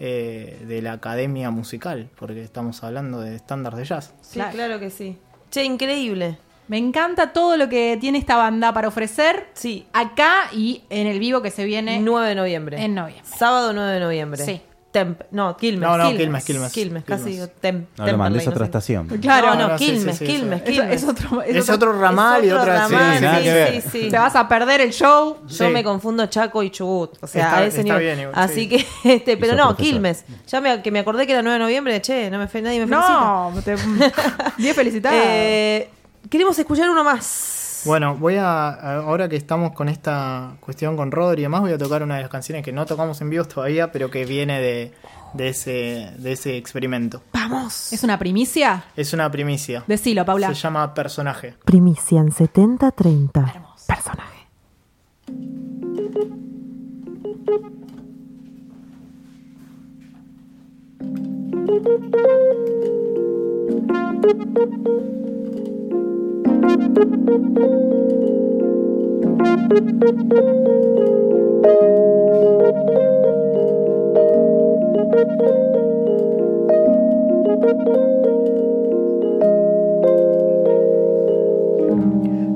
[0.00, 4.14] eh, de la academia musical, porque estamos hablando de estándares de jazz.
[4.20, 4.52] Sí, Claro.
[4.52, 4.80] claro.
[4.80, 5.16] que sí.
[5.50, 6.38] Che, increíble.
[6.68, 9.86] Me encanta todo lo que tiene esta banda para ofrecer Sí.
[9.92, 12.82] acá y en el vivo que se viene 9 de noviembre.
[12.82, 13.24] en noviembre.
[13.36, 14.44] Sábado 9 de noviembre.
[14.44, 14.62] Sí.
[14.92, 15.22] Temp.
[15.30, 15.88] No, Quilmes.
[15.88, 17.04] No, no, Quilmes, Quilmes, Quilmes.
[17.04, 17.34] casi Quilmes.
[17.34, 18.64] digo Tem- No Temperley, otra sé.
[18.64, 19.06] estación.
[19.22, 21.02] Claro, no, no, no, sí, sí, Quilmes, sí, Quilmes, Es, Quilmes.
[21.02, 22.74] es otro, es Es otro- otro ramal y otro otra...
[22.88, 23.80] ramal, Sí, nada sí, que ver.
[23.82, 24.08] sí, sí.
[24.10, 25.38] Te vas a perder el show.
[25.48, 27.16] Yo me confundo Chaco y Chubut.
[27.22, 28.02] O sea, Está- a ese está nivel.
[28.02, 28.68] bien igual, Así sí.
[28.68, 29.76] que, este, pero no, profesor.
[29.92, 30.24] Quilmes.
[30.46, 32.80] Ya me, que me acordé que era 9 de noviembre, che, no me fe, nadie
[32.80, 33.18] me felicita.
[33.18, 33.76] No, te,
[34.58, 35.16] bien felicitado.
[35.18, 35.88] Eh,
[36.28, 37.82] queremos escuchar uno más.
[37.84, 41.78] Bueno, voy a, ahora que estamos con esta cuestión con Rodri y demás, voy a
[41.78, 44.92] tocar una de las canciones que no tocamos en vivo todavía, pero que viene de,
[45.34, 47.22] de ese, de ese experimento.
[47.32, 47.92] Vamos.
[47.92, 48.84] ¿Es una primicia?
[48.96, 49.82] Es una primicia.
[49.86, 50.48] Decilo, Paula.
[50.48, 51.56] Se llama Personaje.
[51.64, 53.54] Primicia en 70-30.
[53.54, 53.84] Hermoso.
[53.86, 54.32] Personaje.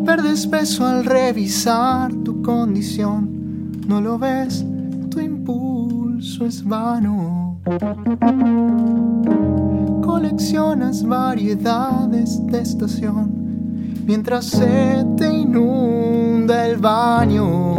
[0.04, 3.72] Perdes peso al revisar tu condición.
[3.86, 4.64] No lo ves,
[5.10, 7.58] tu impulso es vano.
[10.02, 13.45] Coleccionas variedades de estación
[14.06, 17.76] mientras se te inunda el baño.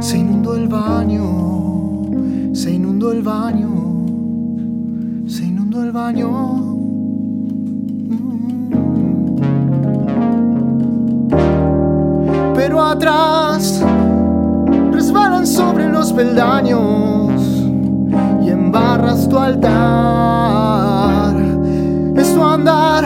[0.00, 2.06] Se inundó el baño,
[2.54, 3.68] se inundó el baño,
[5.28, 6.30] se inundó el baño.
[8.08, 8.36] Mm.
[12.54, 13.84] pero atrás
[14.90, 17.42] resbalan sobre los peldaños
[18.42, 19.76] y embarras tu altar.
[22.16, 23.04] Es tu andar,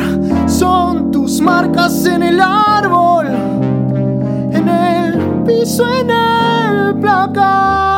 [1.40, 3.26] marcas en el árbol,
[4.52, 7.89] en el piso, en el placar.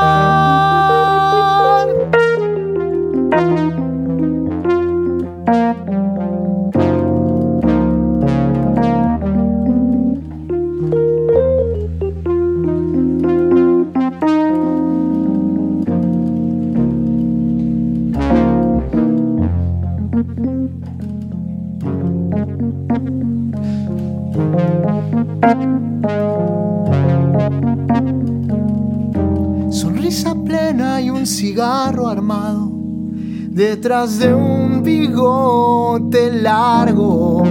[31.63, 32.73] Cigarro armado
[33.51, 37.45] detrás de un bigote largo.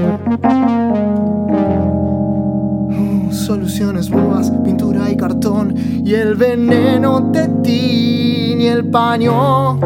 [2.92, 9.80] Uh, Soluciones bobas, pintura y cartón y el veneno te tiñe el paño.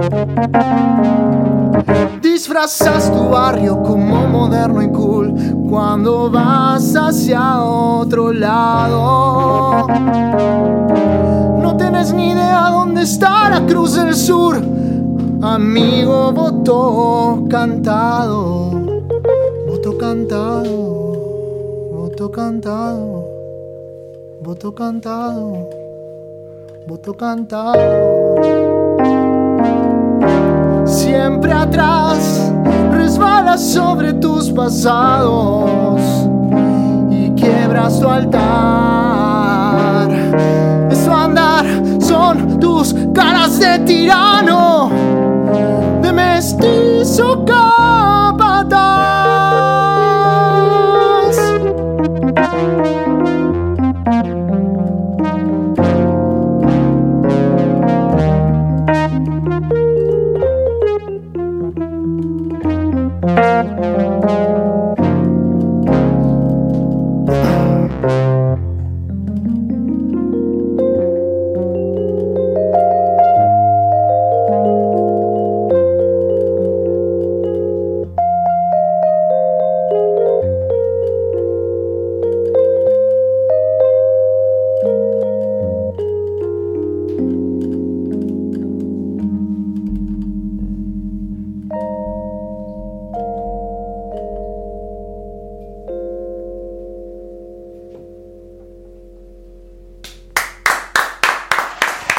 [2.19, 5.35] Disfrazas tu barrio como moderno y cool
[5.69, 9.85] cuando vas hacia otro lado.
[11.95, 14.61] No tienes ni idea dónde está la Cruz del Sur.
[15.41, 18.71] Amigo, voto cantado.
[19.65, 21.89] Voto cantado.
[21.93, 23.25] Voto cantado.
[24.43, 25.69] Voto cantado.
[26.85, 28.35] Voto cantado.
[30.85, 32.51] Siempre atrás
[32.91, 36.01] resbalas sobre tus pasados
[37.09, 39.04] y quiebras tu altar.
[40.91, 41.65] Es tu andar,
[41.99, 44.89] son tus caras de tirano,
[46.01, 47.84] de mestizo capataz.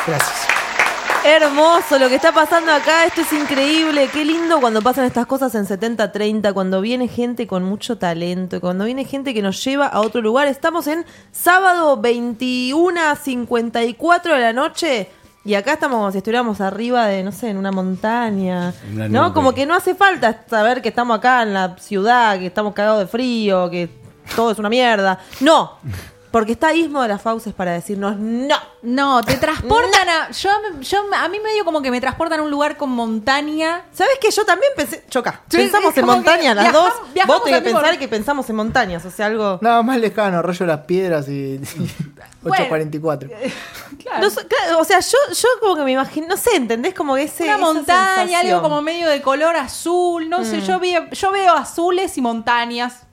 [0.07, 0.47] Gracias.
[1.25, 5.53] Hermoso lo que está pasando acá, esto es increíble, qué lindo cuando pasan estas cosas
[5.57, 10.03] en 70-30, cuando viene gente con mucho talento, cuando viene gente que nos lleva a
[10.03, 10.47] otro lugar.
[10.47, 15.11] Estamos en sábado 21.54 de la noche
[15.45, 19.35] y acá estamos como si estuviéramos arriba de, no sé, en una montaña, una ¿no?
[19.35, 23.01] Como que no hace falta saber que estamos acá en la ciudad, que estamos cagados
[23.01, 23.91] de frío, que
[24.37, 25.19] todo es una mierda.
[25.41, 25.73] No,
[26.37, 28.57] porque está Ismo de las Fauces para decirnos no.
[28.83, 30.31] No, te transportan a.
[30.33, 30.51] Yo,
[30.83, 33.87] yo, a mí medio como que me transportan a un lugar con montaña.
[33.91, 36.93] ¿Sabes que Yo también pensé, choca, Sí, pensamos en que las dos.
[37.15, 39.59] viajamos Vos tenés que pensar que pensamos en montañas, o sea, algo...
[39.63, 41.59] Nada más lejano, rollo las piedras y.
[42.45, 43.31] 844.
[44.21, 46.93] No sé, claro, o sea, yo, yo como que me imagino, no sé, ¿entendés?
[46.93, 50.29] Como que ese, Una montaña, algo como medio de color azul.
[50.29, 53.07] No sé, yo, vi- yo veo azules y montañas.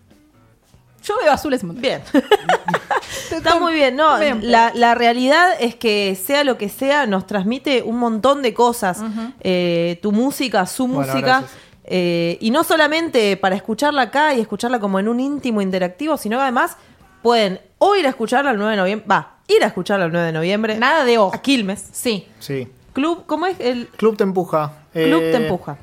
[1.03, 2.01] Yo veo azules montañas.
[2.11, 2.23] Bien.
[3.31, 4.17] Está muy bien, ¿no?
[4.19, 4.39] Bien.
[4.51, 9.01] La, la realidad es que sea lo que sea, nos transmite un montón de cosas.
[9.41, 11.19] Eh, tu música, su Bueno, música.
[11.39, 11.51] gracias.
[11.85, 16.37] Eh, y no solamente para escucharla acá y escucharla como en un íntimo interactivo, sino
[16.37, 16.77] que además
[17.21, 19.07] pueden o ir a escucharla el 9 de noviembre.
[19.09, 20.77] Va, ir a escucharla el 9 de noviembre.
[20.77, 21.35] Nada de ojo.
[21.35, 21.85] A Quilmes.
[21.91, 22.27] Sí.
[22.39, 22.67] Sí.
[22.93, 23.59] Club, ¿cómo es?
[23.59, 24.71] El Club te empuja.
[24.93, 25.77] Club Eh, te empuja.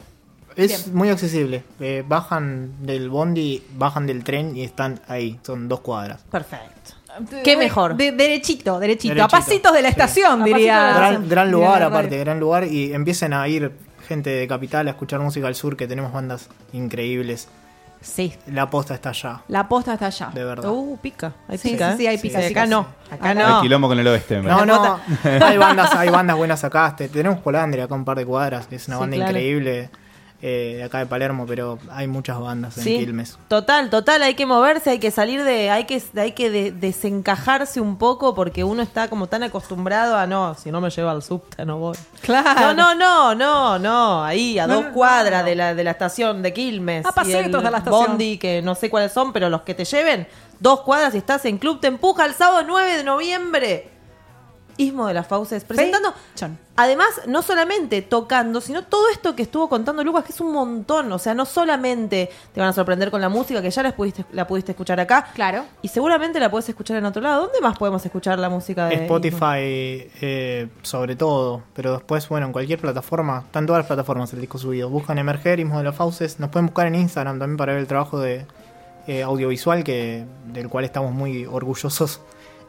[0.65, 1.65] Es muy accesible.
[1.81, 5.39] Eh, bajan del bondi, bajan del tren y están ahí.
[5.43, 6.21] Son dos cuadras.
[6.31, 6.93] Perfecto.
[7.43, 7.97] ¿Qué mejor?
[7.97, 9.93] De- derechito, derechito, Derechito, A pasitos de la sí.
[9.93, 11.19] estación, A diría.
[11.27, 12.65] Gran, lugar, aparte, gran lugar.
[12.65, 13.73] Y empiecen a ir
[14.07, 17.49] gente de Capital a escuchar música al sur, que tenemos bandas increíbles.
[18.01, 18.33] Sí.
[18.47, 20.31] La posta está allá, La posta está allá.
[20.33, 20.71] de verdad.
[20.71, 21.35] Uh, pica.
[21.49, 22.09] Hay Sí, pica, sí, sí, ¿eh?
[22.09, 22.83] hay pica, acá no.
[22.85, 23.15] sí.
[23.15, 23.57] Acá Acá no.
[23.57, 24.41] Hay quilombo con el oeste.
[24.41, 26.95] No, no, hay bandas, hay bandas buenas acá.
[26.97, 29.31] Te- Tenemos Polandria acá un par de cuadras, que es una Sí, banda claro.
[29.33, 29.91] increíble
[30.43, 33.37] eh, de acá de Palermo, pero hay muchas bandas en Sí, Quilmes.
[33.49, 37.81] total, total, hay que moverse, hay que salir de, hay que, hay que de- desencajarse
[37.81, 41.23] un poco porque uno está como tan acostumbrado a no, si no me lleva al
[41.23, 41.97] subte no voy.
[42.23, 42.73] Claro.
[42.75, 46.53] No, no, no, no, no, ahí a dos cuadras de la de la estación de
[46.53, 47.05] Quilmes.
[47.05, 48.07] A pasitos y el de la estación.
[48.07, 50.27] Bondi, que no sé cuáles son, pero los que te lleven,
[50.59, 53.89] dos cuadras y estás en Club Te Empuja el sábado 9 de noviembre.
[54.81, 56.15] Ismo de las Fauces, presentando.
[56.77, 61.13] Además, no solamente tocando, sino todo esto que estuvo contando Lucas, que es un montón.
[61.13, 64.25] O sea, no solamente te van a sorprender con la música, que ya la pudiste,
[64.33, 65.27] la pudiste escuchar acá.
[65.35, 65.65] Claro.
[65.83, 67.43] Y seguramente la puedes escuchar en otro lado.
[67.43, 72.53] ¿Dónde más podemos escuchar la música de Spotify eh, sobre todo, pero después, bueno, en
[72.53, 74.89] cualquier plataforma, están todas las plataformas el disco subido.
[74.89, 76.41] Buscan Emerger, Ismo de las Fauces.
[76.41, 78.47] Nos pueden buscar en Instagram también para ver el trabajo de
[79.07, 82.21] eh, audiovisual, que del cual estamos muy orgullosos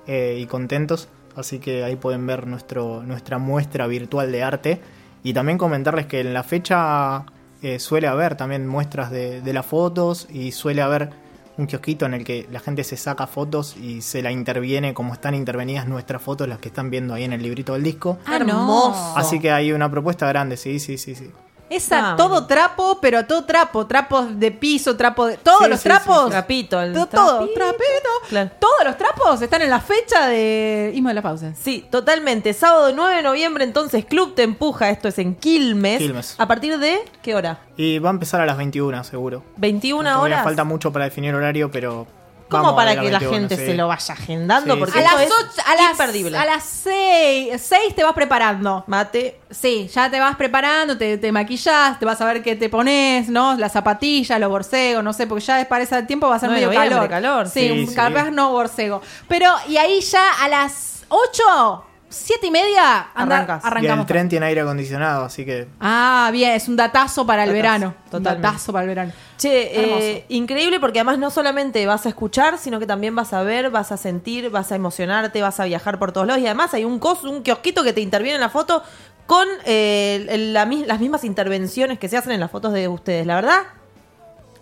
[0.08, 1.08] eh, y contentos.
[1.36, 4.82] Así que ahí pueden ver nuestro, nuestra muestra virtual de arte.
[5.24, 7.26] Y también comentarles que en la fecha
[7.62, 11.10] eh, suele haber también muestras de, de las fotos y suele haber
[11.58, 15.14] un kiosquito en el que la gente se saca fotos y se la interviene como
[15.14, 18.18] están intervenidas nuestras fotos, las que están viendo ahí en el librito del disco.
[18.26, 18.90] Ah, Hermoso.
[18.92, 19.18] no.
[19.18, 21.30] Así que hay una propuesta grande, sí, sí, sí, sí.
[21.72, 22.48] Esa, Ah, todo bueno.
[22.48, 23.88] trapo, pero todo trapo.
[23.88, 25.38] Trapos de piso, trapo de.
[25.38, 26.26] Todos Sí, los sí, trapos.
[26.26, 27.54] sí, Trapito, el todo, todo, trapito.
[27.60, 28.10] trapito.
[28.30, 28.52] Claro.
[28.60, 31.54] Todos los trapos están en la fecha de Ismo de la Pausa.
[31.56, 32.54] Sí, totalmente.
[32.54, 34.90] Sábado 9 de noviembre, entonces Club Te Empuja.
[34.90, 36.00] Esto es en Quilmes.
[36.00, 36.36] Quilmes.
[36.38, 37.60] ¿A partir de qué hora?
[37.78, 39.44] Y va a empezar a las 21, seguro.
[39.58, 40.44] 21 Todavía horas.
[40.44, 42.06] falta mucho para definir horario, pero.
[42.52, 43.66] Como vamos para que la 21, gente sí.
[43.66, 45.00] se lo vaya agendando, Sí, porque sí.
[45.00, 46.38] A esto las es 8, a las, imperdible.
[46.38, 48.84] a las 6, 6 te vas preparando.
[48.88, 52.70] Mate, Sí, ya te vas preparando, te, te maquillás, te vas a ver qué te
[52.70, 53.56] pones, ¿no?
[53.56, 56.56] Las zapatillas, los borcegos, no sé, porque ya para ese tiempo va a ser No,
[56.56, 57.10] medio calor.
[57.10, 57.48] calor.
[57.50, 57.96] Sí, Sí, un- sí.
[57.96, 59.02] capaz no borcego.
[59.28, 63.64] Pero, y ahí ya a las 8, 7 y media, anda- Arrancas.
[63.64, 64.00] Y arrancamos.
[64.04, 65.68] el tren tiene aire acondicionado, así que.
[65.80, 67.94] Ah, bien, es un datazo para el Datazo, verano.
[68.10, 68.36] totalmente.
[68.38, 69.12] Un datazo para el verano.
[69.42, 73.42] Che, eh, increíble porque además no solamente vas a escuchar, sino que también vas a
[73.42, 76.44] ver, vas a sentir, vas a emocionarte, vas a viajar por todos lados.
[76.44, 78.84] Y además hay un cos, un kiosquito que te interviene en la foto
[79.26, 83.26] con eh, la las mismas intervenciones que se hacen en las fotos de ustedes.
[83.26, 83.64] La verdad,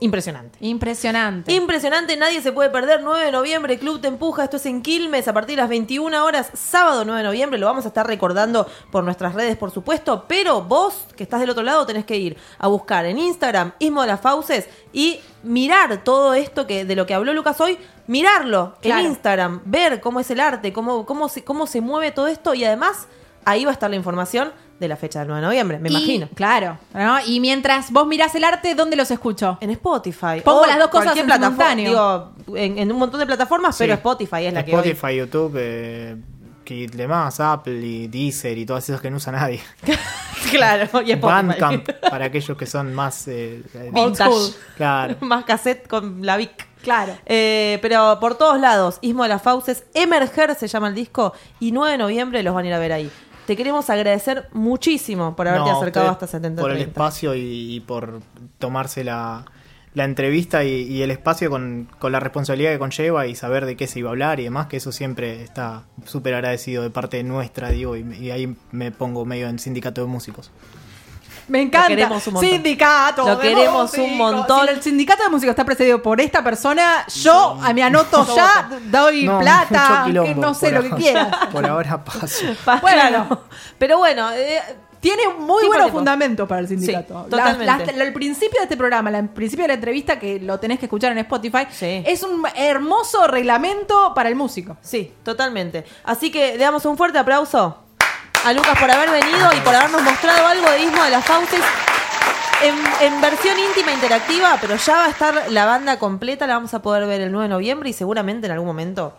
[0.02, 0.58] impresionante.
[0.62, 1.52] Impresionante.
[1.54, 3.02] Impresionante, nadie se puede perder.
[3.04, 4.46] 9 de noviembre, Club Te Empuja.
[4.46, 7.60] Esto es en Quilmes a partir de las 21 horas, sábado 9 de noviembre.
[7.60, 10.26] Lo vamos a estar recordando por nuestras redes, por supuesto.
[10.28, 14.02] Pero vos, que estás del otro lado, tenés que ir a buscar en Instagram Ismo
[14.02, 17.78] de las Fauces y mirar todo esto que de lo que habló Lucas hoy.
[18.08, 19.02] Mirarlo Claro.
[19.02, 22.54] en Instagram, ver cómo es el arte, cómo, cómo, se, cómo se mueve todo esto.
[22.56, 23.08] Y además,
[23.46, 25.92] ahí va a estar la información de la fecha del 9 de noviembre, me Y-
[25.92, 26.30] imagino.
[26.36, 26.78] Claro.
[26.94, 27.18] ¿no?
[27.26, 29.58] Y mientras vos mirás el arte, ¿dónde los escucho?
[29.60, 30.42] En Spotify.
[30.44, 31.70] Pongo O las dos cosas cualquier en plataforma.
[31.76, 32.34] simultáneo.
[32.46, 33.94] Digo, en, en un montón de plataformas, pero.
[33.96, 36.16] Spotify es la que hoy- Spotify, YouTube, eh,
[36.64, 39.60] que demás, Apple y Deezer y todas esas que no usa nadie.
[40.52, 41.18] claro, y Spotify.
[41.20, 43.28] Bandcamp, para aquellos que son más.
[43.28, 44.30] eh, eh, Old Vintage.
[44.32, 44.54] school.
[44.78, 45.16] claro.
[45.22, 46.68] Más cassette con la Vic.
[46.84, 47.14] Claro.
[47.26, 51.74] Eh, pero por todos lados, Ismo de las Fauces, Emerger se llama el disco, y
[51.74, 53.12] 9 de noviembre los van a ir a ver ahí.
[53.50, 57.80] Te queremos agradecer muchísimo por haberte No, acercado hasta 70 Por el espacio y, y
[57.80, 58.22] por
[58.60, 59.44] tomarse la,
[59.96, 63.76] la entrevista y, y el espacio con, con la responsabilidad que conlleva y saber de
[63.76, 67.24] qué se iba a hablar y demás, que eso siempre está súper agradecido de parte
[67.24, 70.52] nuestra, digo, y, y ahí me pongo medio en sindicato de músicos.
[71.50, 71.88] Me encanta.
[71.88, 72.50] queremos un montón.
[72.52, 73.28] Sindicato.
[73.28, 74.66] Lo queremos un montón.
[74.68, 78.70] Si el sindicato de músicos está precedido por esta persona, yo a mi anoto ya,
[78.86, 81.36] doy No, plata, mucho quilombo, que no sé lo que quieras.
[81.52, 82.46] Por ahora paso.
[82.82, 83.42] Bueno.
[83.78, 84.62] pero bueno, eh,
[85.02, 85.98] Tiene un muy Tipo, buenos tipo.
[86.00, 87.24] fundamentos para el sindicato.
[87.24, 87.94] Sí, La- totalmente.
[87.94, 90.78] la- el principio de este programa, la- el principio de la entrevista, que lo tenés
[90.78, 92.04] que escuchar en Spotify, Sí.
[92.06, 94.76] es un hermoso reglamento para el músico.
[94.82, 95.86] sí, totalmente.
[96.04, 97.78] Así que le damos un fuerte aplauso
[98.46, 101.62] a Lucas por haber venido y por habernos mostrado algo de Ismo de las Fauces.
[102.62, 106.74] En, en versión íntima interactiva, pero ya va a estar la banda completa, la vamos
[106.74, 109.14] a poder ver el 9 de noviembre y seguramente en algún momento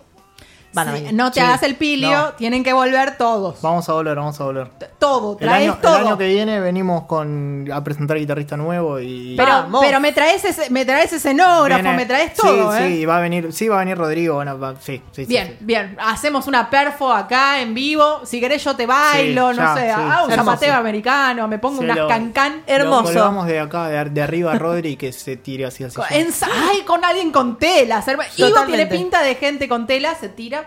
[0.73, 1.15] van a Sí, venir.
[1.15, 2.29] no te hagas el pilio, No.
[2.35, 3.61] tienen que volver todos.
[3.63, 4.69] Vamos a volver, vamos a volver.
[4.99, 5.97] Todo, El traes año, todo.
[5.99, 9.81] el año que viene venimos con a presentar guitarrista nuevo y pero, Vamos.
[9.85, 12.89] pero me traes ese, me traes escenógrafo, viene- me traes todo, sí, ¿eh?
[12.89, 15.57] Sí, va a venir, sí, va a venir Rodrigo, bueno, va- sí, Bien, sí.
[15.61, 15.97] bien.
[16.01, 18.21] Hacemos una perfo acá en vivo.
[18.25, 22.09] Si querés yo te bailo, no sé, hago un zapateo americano, me pongo unas lo-
[22.09, 22.63] cancán.
[22.67, 23.03] Hermoso.
[23.03, 25.85] Lo colgamos de acá, de, ar- de arriba a Rodri y que se tire así
[25.85, 26.01] así.
[26.11, 28.07] Ay, con alguien con telas.
[28.37, 30.60] Ivo tiene pinta de gente con telas, se tira.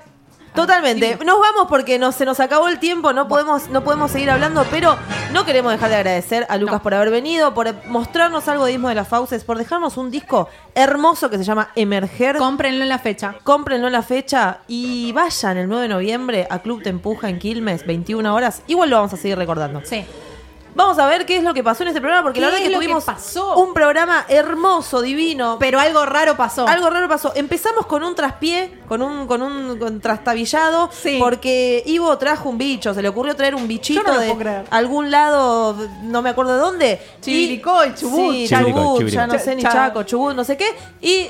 [0.54, 1.18] Totalmente.
[1.26, 4.66] Nos vamos porque nos, se nos acabó el tiempo, no podemos, no podemos seguir hablando,
[4.70, 4.95] pero
[5.32, 6.84] no queremos dejar de agradecer a Lucas No.
[6.84, 10.47] por haber venido, por mostrarnos algo de Ismo de las Fauces, por dejarnos un disco
[10.76, 12.38] hermoso que se llama Emerger.
[12.38, 13.36] Cómprenlo en la fecha.
[13.43, 17.39] Cómprenlo en la fecha y vayan el 9 de noviembre a Club Te Empuja en
[17.39, 18.62] Quilmes, 21 horas.
[18.68, 19.82] Igual lo vamos a seguir recordando.
[19.84, 20.06] Sí.
[20.76, 22.66] Vamos a ver qué es lo que pasó en este programa, porque la ¿Qué verdad
[22.66, 23.56] es que tuvimos pasó?
[23.58, 25.58] un programa hermoso, divino.
[25.60, 26.68] Pero algo raro pasó.
[26.68, 27.32] Algo raro pasó.
[27.36, 31.18] Empezamos con un traspié, con un, con un con trastabillado, Sí.
[31.20, 34.28] porque Ivo trajo un bicho, se le ocurrió traer un bichito Yo no lo de
[34.28, 34.66] puedo creer.
[34.72, 37.02] algún lado, no me acuerdo de dónde.
[37.22, 38.32] Chivilcoy, Y- Chubut.
[38.34, 39.10] Sí, Chubut, Chivilcoy.
[39.12, 40.66] ya no sé ni Cha- Chaco, Chubut, no sé qué.
[41.02, 41.28] Y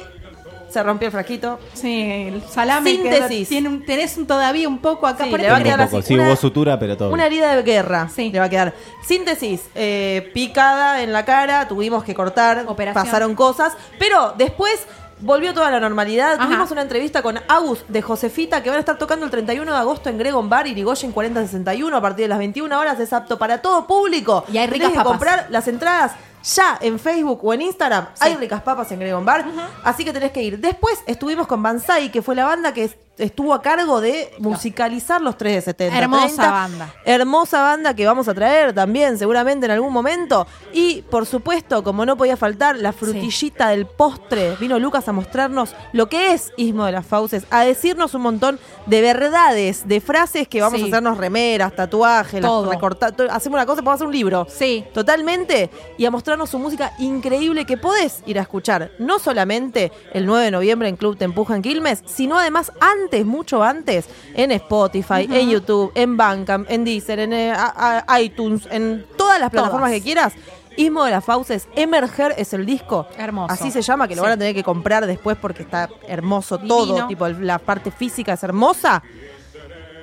[0.74, 1.60] se rompió el frasquito.
[1.74, 2.92] Sí, el salame.
[2.92, 3.40] Síntesis.
[3.40, 5.24] que tiene un- tenés un, todavía un poco acá.
[5.26, 6.98] Sí, Ponete le va a que- quedar Un así, poco, sí, una- hubo sutura, pero
[6.98, 7.12] todo.
[7.12, 8.32] Una herida de guerra Sí.
[8.32, 8.74] le va a quedar.
[9.06, 13.04] Síntesis, eh, picada en la cara, tuvimos que cortar, Operación.
[13.06, 14.86] pasaron cosas, pero después
[15.20, 16.34] volvió toda la normalidad.
[16.36, 16.46] Ajá.
[16.48, 19.78] Tuvimos una entrevista con Agus de Josefita que van a estar tocando el 31 de
[19.78, 23.00] agosto en Gregon Bar, Irigoyen 4061 a partir de las 21 horas.
[23.00, 24.44] Es apto para todo público.
[24.52, 25.12] Y hay Tenés ricas que papas.
[25.12, 26.12] comprar las entradas
[26.44, 28.08] ya en Facebook o en Instagram.
[28.14, 28.20] Sí.
[28.26, 29.46] Hay ricas papas en Gregon Bar,
[29.84, 30.60] así que tenés que ir.
[30.60, 35.22] Después estuvimos con Banzai, que fue la banda que es- estuvo a cargo de musicalizar
[35.22, 35.98] los 3 de 70.
[35.98, 36.52] Hermosa 30.
[36.52, 36.94] banda.
[37.06, 40.48] Hermosa banda que vamos a traer también, seguramente en algún momento.
[40.74, 44.56] Y por supuesto, como no podía faltar, la frutillita del postre.
[44.60, 48.60] Vino Lucas a mostrarnos lo que es Ismo de las Fauces, a decirnos un montón
[48.86, 50.86] de verdades, de frases que vamos Sí.
[50.86, 52.72] a hacernos remeras, tatuajes, las Todo.
[52.72, 54.48] recorta- to- hacemos una cosa, podemos hacer un libro.
[54.50, 54.84] Sí.
[54.94, 55.70] Totalmente.
[55.98, 58.92] Y a mostrarnos su música increíble que podés ir a escuchar.
[59.00, 63.03] No solamente el 9 de noviembre en Club Te Empuja en Quilmes, sino además antes,
[63.26, 68.68] mucho antes, en Spotify, en YouTube, en Bandcamp, en Deezer, en eh, a- a- iTunes,
[68.72, 70.00] en todas las plataformas Todas.
[70.00, 70.34] que quieras.
[70.76, 73.06] Ismo de las Fauces, Emerger es el disco.
[73.18, 73.54] Hermoso.
[73.54, 74.24] Así se llama, que lo Sí.
[74.24, 76.76] van a tener que comprar después porque está hermoso Divino.
[76.76, 77.08] todo.
[77.08, 79.04] Tipo, la parte física es hermosa.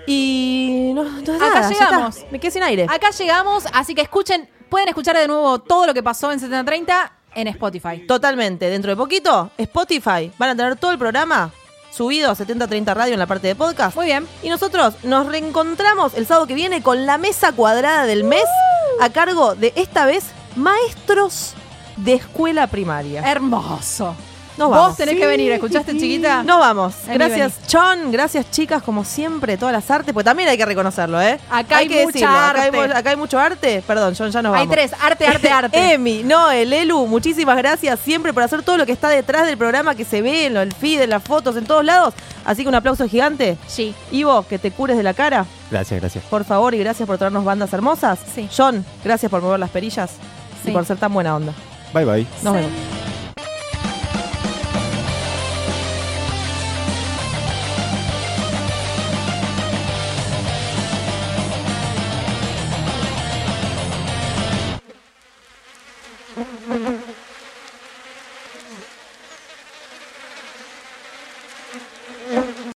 [0.06, 1.22] Y no, Acá
[1.60, 2.24] nada, llegamos.
[2.30, 2.86] Me quedé sin aire.
[2.88, 7.12] Acá llegamos, así que escuchen, pueden escuchar de nuevo todo lo que pasó en 7030
[7.34, 8.06] en Spotify.
[8.06, 8.68] Totalmente.
[8.70, 11.52] Dentro de poquito, Spotify van a tener todo el programa
[11.90, 13.96] subido a 7030 Radio en la parte de podcast.
[13.96, 14.26] Muy bien.
[14.42, 18.44] Y nosotros nos reencontramos el sábado que viene con la mesa cuadrada del mes
[19.00, 20.24] a cargo de esta vez
[20.56, 21.54] maestros
[21.96, 23.22] de escuela primaria.
[23.22, 24.14] Hermoso.
[24.68, 26.42] Vos tenés que venir, ¿escuchaste, chiquita?
[26.42, 26.94] Nos vamos.
[27.06, 28.10] Vení, Gracias, Chon.
[28.12, 30.12] Gracias, chicas, como siempre, todas las artes.
[30.12, 31.38] Pues también hay que reconocerlo, ¿eh?
[31.50, 32.94] Acá hay que mucha Acá hay, arte.
[32.98, 33.82] acá hay mucho arte.
[33.86, 34.74] Perdón, John, ya nos Hay vamos.
[34.74, 35.92] tres, arte, arte, arte.
[35.94, 39.94] Emi, Noel, Elu, muchísimas gracias siempre por hacer todo lo que está detrás del programa
[39.94, 42.14] que se ve en el feed, en las fotos, en todos lados.
[42.44, 43.56] Así que un aplauso gigante.
[43.66, 43.94] Sí.
[44.10, 46.24] Ivo, que te cures de la cara, Gracias, gracias.
[46.24, 48.18] por favor, y gracias por traernos bandas hermosas.
[48.34, 48.48] Sí.
[48.54, 50.10] John, gracias por mover las perillas
[50.64, 50.72] y Sí.
[50.72, 51.52] por ser tan buena onda.
[51.94, 52.26] Bye, bye.
[52.42, 52.60] Nos Sí.
[52.60, 53.09] vemos.